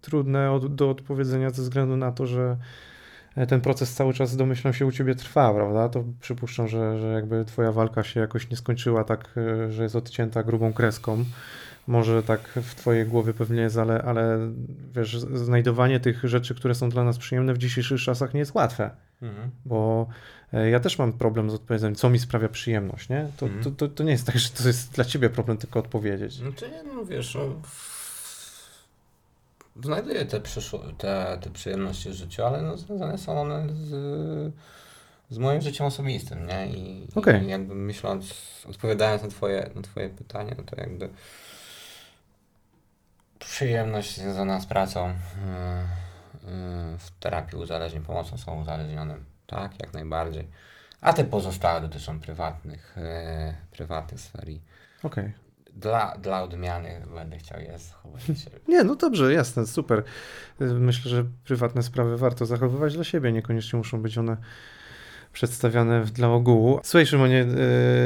[0.00, 2.56] trudne do odpowiedzenia ze względu na to, że
[3.36, 5.88] e, ten proces cały czas domyślam się u ciebie trwa, prawda?
[5.88, 9.34] To przypuszczam, że, że jakby twoja walka się jakoś nie skończyła tak,
[9.70, 11.24] że jest odcięta grubą kreską.
[11.86, 14.38] Może tak w twojej głowie pewnie jest, ale, ale
[14.94, 18.90] wiesz, znajdowanie tych rzeczy, które są dla nas przyjemne w dzisiejszych czasach nie jest łatwe.
[19.22, 19.50] Mhm.
[19.64, 20.06] Bo
[20.52, 23.28] ja też mam problem z odpowiedzeniem, co mi sprawia przyjemność, nie?
[23.36, 23.64] To, mm.
[23.64, 26.38] to, to, to, nie jest tak, że to jest dla ciebie problem tylko odpowiedzieć.
[26.40, 27.40] No to nie, no wiesz, no,
[29.82, 34.54] znajduję te, przyszło- te, te przyjemności w życiu, ale no, związane są one z,
[35.30, 36.66] z moim życiem osobistym, nie?
[36.66, 37.44] I, Okej.
[37.44, 38.34] i jakby myśląc,
[38.70, 41.08] odpowiadając na twoje, na twoje pytanie, no to jakby
[43.38, 45.14] przyjemność związana z pracą yy,
[46.52, 50.48] yy, w terapii uzależnień, pomocą są uzależnionym, tak, jak najbardziej.
[51.00, 54.48] A te pozostałe dotyczą prywatnych, yy, prywatnych sfer
[55.02, 55.32] Okej.
[55.74, 58.58] dla, dla odmiany będę chciał je zachować dla siebie.
[58.68, 60.02] Nie, no dobrze, jasne, super.
[60.60, 64.36] Y, Myślę, że prywatne sprawy warto zachowywać dla siebie, niekoniecznie muszą być one
[65.32, 66.80] przedstawiane dla ogółu.
[66.82, 67.46] Słuchaj Szymonie,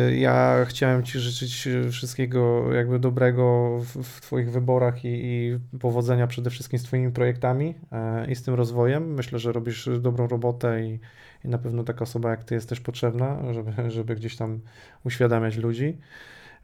[0.08, 6.26] y, ja chciałem Ci życzyć wszystkiego jakby dobrego w, w Twoich wyborach i, i powodzenia
[6.26, 9.14] przede wszystkim z Twoimi projektami e, i z tym rozwojem.
[9.14, 11.00] Myślę, że robisz dobrą robotę i,
[11.44, 14.60] i na pewno taka osoba jak Ty jest też potrzebna, żeby, żeby gdzieś tam
[15.04, 15.98] uświadamiać ludzi.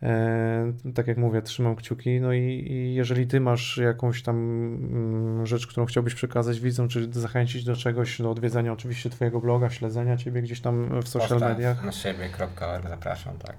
[0.02, 2.20] E, tak jak mówię, trzymam kciuki.
[2.20, 7.12] No i, i jeżeli ty masz jakąś tam mm, rzecz, którą chciałbyś przekazać widzom, czy
[7.12, 11.85] zachęcić do czegoś, do odwiedzania oczywiście twojego bloga, śledzenia ciebie gdzieś tam w social mediach.
[11.85, 13.57] Na siebie.org zapraszam, tak.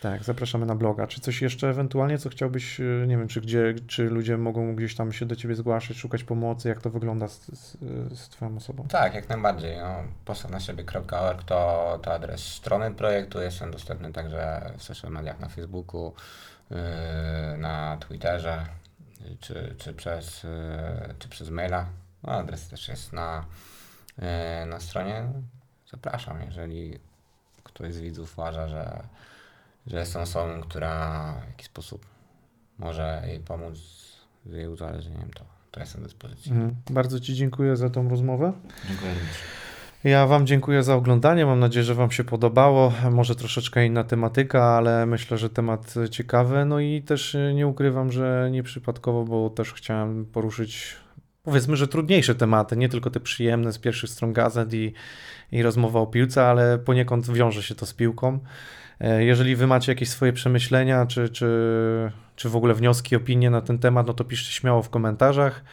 [0.00, 1.06] Tak, zapraszamy na bloga.
[1.06, 4.94] Czy coś jeszcze ewentualnie, co chciałbyś, y, nie wiem, czy gdzie, czy ludzie mogą gdzieś
[4.94, 7.76] tam się do ciebie zgłaszać, szukać pomocy, jak to wygląda z, z,
[8.18, 8.86] z twoją osobą?
[8.88, 9.78] Tak, jak najbardziej.
[9.78, 13.40] No, postaw na siebie.org to, to adres strony projektu.
[13.40, 16.14] Jestem dostępny także w social mediach na Facebooku,
[16.70, 16.76] yy,
[17.58, 18.66] na Twitterze,
[19.40, 21.86] czy, czy, przez, yy, czy przez maila.
[22.22, 23.44] No, adres też jest na,
[24.66, 25.24] na stronie.
[25.90, 26.98] Zapraszam, jeżeli
[27.64, 29.02] ktoś z widzów uważa, że,
[29.86, 32.06] że jestem osobą, która w jakiś sposób
[32.78, 33.78] może jej pomóc
[34.46, 36.52] z jej uzależnieniem, to, to jestem do dyspozycji.
[36.52, 36.74] Mhm.
[36.90, 38.52] Bardzo ci dziękuję za tą rozmowę.
[38.88, 39.36] Dziękuję również.
[40.04, 41.46] Ja Wam dziękuję za oglądanie.
[41.46, 42.92] Mam nadzieję, że Wam się podobało.
[43.10, 46.64] Może troszeczkę inna tematyka, ale myślę, że temat ciekawy.
[46.64, 50.96] No i też nie ukrywam, że nieprzypadkowo, bo też chciałem poruszyć,
[51.42, 54.92] powiedzmy, że trudniejsze tematy, nie tylko te przyjemne z pierwszych stron gazet i,
[55.52, 58.38] i rozmowa o piłce, ale poniekąd wiąże się to z piłką.
[59.00, 61.46] E, Jeżeli Wy macie jakieś swoje przemyślenia, czy, czy,
[62.36, 65.64] czy w ogóle wnioski, opinie na ten temat, no to piszcie śmiało w komentarzach.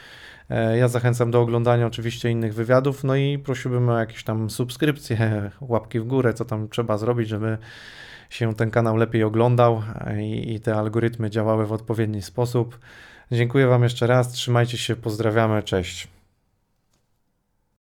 [0.49, 5.17] E, Ja zachęcam do oglądania oczywiście innych wywiadów, no i prosiłbym o jakieś tam subskrypcje,
[5.61, 7.57] łapki w górę, co tam trzeba zrobić, żeby
[8.29, 12.79] się ten kanał lepiej oglądał e, i, i te algorytmy działały w odpowiedni sposób.
[13.31, 16.16] Dziękuję Wam jeszcze raz, trzymajcie się, pozdrawiamy, cześć.